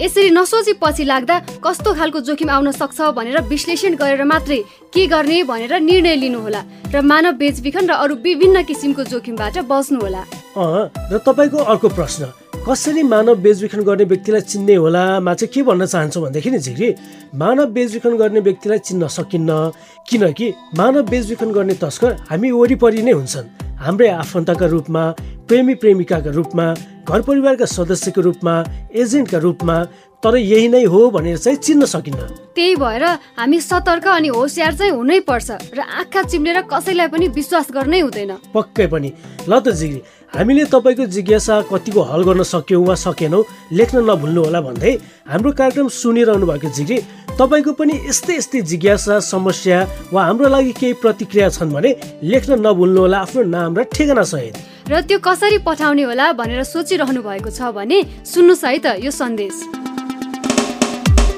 यसरी 0.02 0.30
नसोची 0.30 0.72
पछि 0.82 1.04
लाग्दा 1.04 1.36
कस्तो 1.64 1.90
खालको 1.98 2.20
जोखिम 2.20 2.50
आउन 2.50 2.70
सक्छ 2.70 2.98
भनेर 3.18 3.40
विश्लेषण 3.48 3.94
गरेर 3.96 4.22
मात्रै 4.32 4.58
के 4.94 5.06
गर्ने 5.12 5.42
भनेर 5.50 5.72
निर्णय 5.80 6.14
लिनुहोला 6.22 6.62
र 6.94 7.00
मानव 7.00 7.32
बेचबिखन 7.42 7.84
र 7.90 7.92
अरू 8.04 8.14
विभिन्न 8.26 8.62
किसिमको 8.68 8.95
जोखिमबाट 9.02 9.58
बस्नुहोला 9.68 10.22
र 10.56 11.18
तपाईँको 11.26 11.58
अर्को 11.58 11.88
प्रश्न। 11.88 12.24
कसरी 12.66 13.02
मानव 13.02 13.34
बेचबिखन 13.44 13.82
गर्ने 13.84 14.04
व्यक्तिलाई 14.04 14.40
चिन्ने 14.40 14.74
होलामा 14.74 15.34
चाहिँ 15.34 15.52
के 15.52 15.62
भन्न 15.62 15.86
चाहन्छु 15.86 16.20
भनेदेखि 16.20 16.50
नि 16.50 16.58
झिग्री 16.58 16.88
मानव 17.34 17.66
बेचबिखन 17.76 18.16
गर्ने 18.16 18.40
व्यक्तिलाई 18.40 18.78
चिन्न 18.78 19.06
सकिन्न। 19.06 19.50
किनकि 20.08 20.46
मानव 20.78 21.02
बेचबिखन 21.12 21.50
गर्ने 21.52 21.74
तस्कर 21.82 22.12
हामी 22.30 22.50
वरिपरि 22.50 23.02
नै 23.02 23.12
हुन्छन्। 23.12 23.46
हाम्रै 23.76 24.08
आफन्तका 24.08 24.66
रूपमा 24.66 25.02
प्रेमी 25.46 25.74
प्रेमिकाका 25.80 26.30
रूपमा 26.30 26.66
घर 27.06 27.20
परिवारका 27.22 27.66
सदस्यको 27.66 28.20
रूपमा 28.20 28.54
एजेन्टका 28.98 29.38
रूपमा 29.38 29.76
तर 30.22 30.36
यही 30.36 30.68
नै 30.68 30.84
हो 30.84 31.00
भनेर 31.10 31.38
चाहिँ 31.38 31.58
चिन्न 31.58 31.84
सकिन्न। 31.84 32.20
त्यही 32.56 32.74
भएर 32.76 33.04
हामी 33.36 33.60
सतर्क 33.60 34.06
अनि 34.08 34.28
होसियार 34.28 34.74
चाहिँ 34.74 34.92
हुनै 34.92 35.20
पर्छ 35.28 35.50
र 35.76 35.80
आँखा 35.80 36.22
चिम्लेर 36.22 36.60
कसैलाई 36.72 37.08
पनि 37.12 37.26
विश्वास 37.36 37.66
गर्नै 37.70 38.00
हुँदैन। 38.00 38.32
पक्कै 38.54 38.86
पनि। 38.86 39.10
ल 39.48 39.52
त 39.60 39.76
जिग्री 39.76 40.00
हामीले 40.34 40.64
तपाईँको 40.72 41.04
जिज्ञासा 41.06 41.54
कतिको 41.70 42.00
हल 42.02 42.22
गर्न 42.26 42.42
सक्यौँ 42.42 42.84
वा 42.84 42.94
सकेनौँ 42.96 43.44
लेख्न 43.72 43.96
नभुल्नु 44.02 44.40
होला 44.44 44.60
भन्दै 44.60 44.92
हाम्रो 45.30 45.50
कार्यक्रम 45.52 45.88
सुनिरहनु 45.88 46.46
भएको 46.46 46.68
जिग्री 46.74 46.98
तपाईँको 47.38 47.72
पनि 47.78 47.94
यस्तै 48.08 48.34
यस्तै 48.36 48.60
जिज्ञासा 48.60 49.20
समस्या 49.20 49.78
वा 50.12 50.20
हाम्रो 50.24 50.48
लागि 50.48 50.72
केही 50.80 50.92
प्रतिक्रिया 51.04 51.48
छन् 51.54 51.72
भने 51.72 51.90
लेख्न 52.24 52.60
नभुल्नु 52.66 53.00
होला 53.00 53.18
आफ्नो 53.20 53.42
नाम 53.46 53.70
र 53.78 53.82
ठेगाना 53.94 54.24
सहित। 54.24 54.54
र 54.90 55.00
त्यो 55.06 55.18
कसरी 55.18 55.58
पठाउने 55.62 56.02
होला 56.02 56.32
भनेर 56.34 56.62
सोचिरहनु 56.64 57.20
भएको 57.22 57.50
छ 57.50 57.70
भने 57.70 57.98
सुन्नुहोस् 58.24 58.64
है 58.64 58.78
त 58.78 58.86
यो 59.04 59.10
सन्देश। 59.10 59.95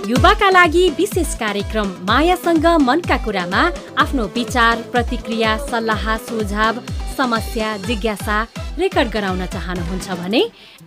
युवाका 0.08 0.48
लागि 0.50 0.88
विशेष 0.98 1.34
कार्यक्रम 1.38 1.88
मायासँग 2.08 2.66
मनका 2.80 3.16
कुरामा 3.24 3.62
आफ्नो 4.02 4.24
विचार 4.34 4.82
प्रतिक्रिया 4.92 5.56
सल्लाह 5.60 6.06
सुझाव 6.18 6.78
समस्या 7.16 7.76
जिज्ञासा 7.86 8.36
रेकर्ड 8.78 9.08
गराउन 9.14 9.44
चाहनुहुन्छ 9.54 10.08
भने 10.20 10.40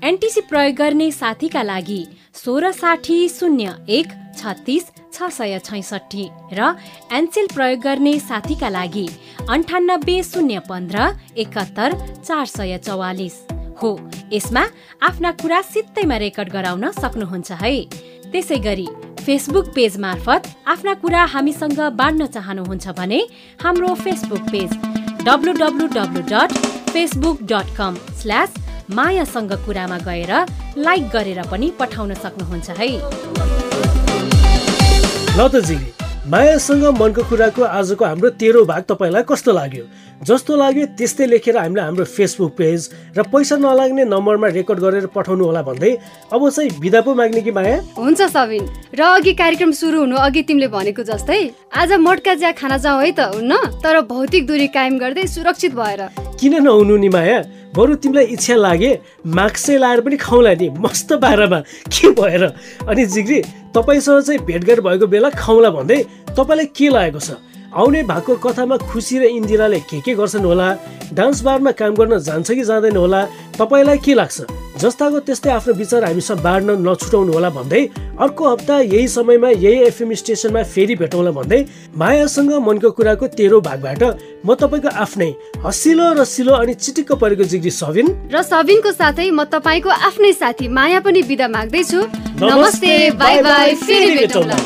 एनटिसी 0.10 0.42
प्रयोग 0.50 0.76
गर्ने 0.76 1.10
साथीका 1.12 1.64
लागि 1.64 2.02
सोह्र 2.36 2.72
साठी 2.72 3.18
शून्य 3.30 3.76
एक 3.98 4.08
छत्तिस 4.40 4.90
छ 5.14 5.30
सय 5.38 5.60
छैसठी 5.66 6.26
र 6.58 6.74
एनसेल 7.20 7.48
प्रयोग 7.54 7.80
गर्ने 7.84 8.18
साथीका 8.20 8.70
लागि 8.78 9.08
अन्ठानब्बे 9.50 10.18
शून्य 10.32 10.60
पन्ध्र 10.70 11.12
एकहत्तर 11.44 11.98
चार 12.26 12.46
सय 12.58 12.78
चौवालिस 12.88 13.38
हो। 13.82 13.92
यसमा 14.34 14.66
आफ्ना 15.10 15.32
कुरा 15.44 15.62
सित्तैमा 15.70 16.18
रेकर्ड 16.26 16.50
गराउन 16.58 16.90
सक्नुहुन्छ 17.02 17.52
है। 17.62 17.76
त्यसै 18.32 18.58
गरी 18.66 18.88
फेसबुक 19.22 19.68
पेज 19.76 19.98
मार्फत 20.00 20.48
आफ्ना 20.68 20.94
कुरा 21.02 21.24
हामीसँग 21.34 21.80
बाँड्न 21.98 22.26
चाहनुहुन्छ 22.26 22.88
भने 22.98 23.20
हाम्रो 23.64 23.94
Facebook 23.96 24.44
page 24.52 24.72
W 25.26 25.54
dot 25.54 26.52
Facebook 26.90 27.38
dot 27.52 27.68
com 27.78 27.94
slash 28.22 28.52
मायासँग 28.96 29.52
कुरामा 29.66 29.98
गएर 30.08 30.32
लाइक 30.78 31.04
गरेर 31.10 31.40
पनि 31.52 31.72
पठाउन 31.80 32.14
सक्नुहुन्छ 32.14 32.70
है। 32.80 32.90
मायासँग 36.30 36.84
मनको 37.02 37.24
कुराको 37.30 37.64
आजको 37.66 38.06
हाम्रो 38.06 38.30
तेह्रो 38.38 38.64
भाग 38.66 38.84
तपाईँलाई 38.90 39.24
कस्तो 39.26 39.52
लाग्यो? 39.52 39.86
जस्तो 40.22 40.56
लाग्यो 40.56 40.86
त्यस्तै 40.94 41.26
लेखेर 41.26 41.58
हामीलाई 41.58 41.86
हाम्रो 41.86 42.06
फेसबुक 42.06 42.52
पेज 42.58 42.90
र 43.18 43.24
पैसा 43.26 43.58
नलाग्ने 43.58 44.06
नम्बरमा 44.06 44.48
रेकर्ड 44.54 44.80
गरेर 44.80 45.06
पठाउनु 45.18 45.46
होला 45.46 45.62
भन्दै 45.66 45.92
अब 46.30 46.50
चाहिँ 46.50 46.78
बिदा 46.78 47.02
पो 47.02 47.14
माग्ने 47.18 47.42
कि 47.42 47.52
माया? 47.52 47.78
हुन्छ 47.98 48.22
सबिन। 48.22 48.70
र 48.94 49.02
अघि 49.02 49.34
कार्यक्रम 49.34 49.72
सुरु 49.74 50.00
हुनु 50.00 50.16
अघि 50.22 50.42
तिमीले 50.46 50.68
भनेको 50.70 51.04
जस्तै 51.10 51.42
आज 51.74 51.94
मटका 51.98 52.34
ज्या 52.38 52.52
खाना 52.54 52.78
जाउँ 52.78 53.02
है 53.02 53.12
त 53.18 53.20
हुन्न? 53.34 53.82
तर 53.82 54.02
भौतिक 54.06 54.46
दूरी 54.46 54.68
कायम 54.78 55.00
गर्दै 55.02 55.26
सुरक्षित 55.26 55.74
भएर 55.74 56.02
किन 56.42 56.54
नहुनु 56.66 56.98
नि 56.98 57.10
माया? 57.14 57.38
बरु 57.78 57.96
तिमीलाई 58.02 58.26
इच्छा 58.34 58.56
लागे 58.58 58.92
माक्सै 59.30 59.78
लाएर 59.78 60.02
पनि 60.02 60.18
खाउँला 60.18 60.54
नि। 60.58 60.68
मस्त 60.82 61.14
बाह्रमा 61.22 61.60
के 61.94 62.10
भएर? 62.18 62.44
अनि 62.90 63.06
जिग्री 63.06 63.40
तपाईँसँग 63.78 64.22
चाहिँ 64.26 64.42
भेटघाट 64.50 64.80
भएको 64.82 65.08
बेला 65.08 65.30
खाउँला 65.38 65.70
भन्दै 65.70 66.00
तपाईँलाई 66.34 66.66
के 66.74 66.90
लागेको 66.90 67.20
छ? 67.22 67.38
आउने 67.72 68.04
भएको 68.04 68.36
कथामा 68.44 68.78
खुसी 68.84 69.18
र 69.20 69.24
इन्दिराले 69.32 69.80
के 69.88 70.00
के 70.04 70.14
गर्छन् 70.20 70.44
होला? 70.44 70.68
डान्स 71.16 71.42
बारमा 71.42 71.72
काम 71.72 71.96
गर्न 71.96 72.18
जान्छ 72.20 72.52
कि 72.52 72.64
जाँदैन 72.68 72.96
होला? 73.00 73.22
तपाईँलाई 73.56 73.98
के 74.04 74.14
लाग्छ? 74.14 74.44
जस्ताको 74.76 75.20
त्यस्तै 75.24 75.50
आफ्नो 75.56 75.74
विचार 75.80 76.04
हामीसँग 76.04 76.40
बाँड्न 76.44 76.76
नछुटाउनु 76.84 77.32
होला 77.32 77.50
भन्दै 77.56 77.82
अर्को 78.20 78.44
हप्ता 78.52 78.80
यही 78.92 79.08
समयमा 79.08 79.50
यही 79.64 79.88
एफएम 79.88 80.14
स्टेसनमा 80.20 80.64
फेरि 80.68 80.96
भेटौँला 81.00 81.32
भन्दै 81.32 81.60
मायासँग 81.96 82.52
मनको 82.60 82.92
कुराको 82.92 83.28
तेह्रो 83.40 83.62
भागबाट 83.64 84.04
म 84.44 84.56
तपाईँको 84.60 84.90
आफ्नै 84.92 85.32
हसिलो 85.64 86.12
रसिलो 86.20 86.54
अनि 86.60 86.74
चिटिक्क 86.76 87.12
परेको 87.24 87.44
जिग्री 87.56 87.72
सबिन 87.72 88.08
र 88.36 88.44
सबिनको 88.44 88.92
साथै 88.92 89.32
म 89.32 89.48
तपाईँको 89.48 89.90
आफ्नै 90.12 90.34
साथी 90.44 90.68
माया 90.68 91.00
पनि 91.00 91.24
बिदा 91.24 91.48
माग्दैछु। 91.48 92.00
नमस्ते 92.44 93.12
बाई 93.16 93.42
बाई 93.42 93.76
फेरि 93.80 94.16
भेटौँला। 94.20 94.60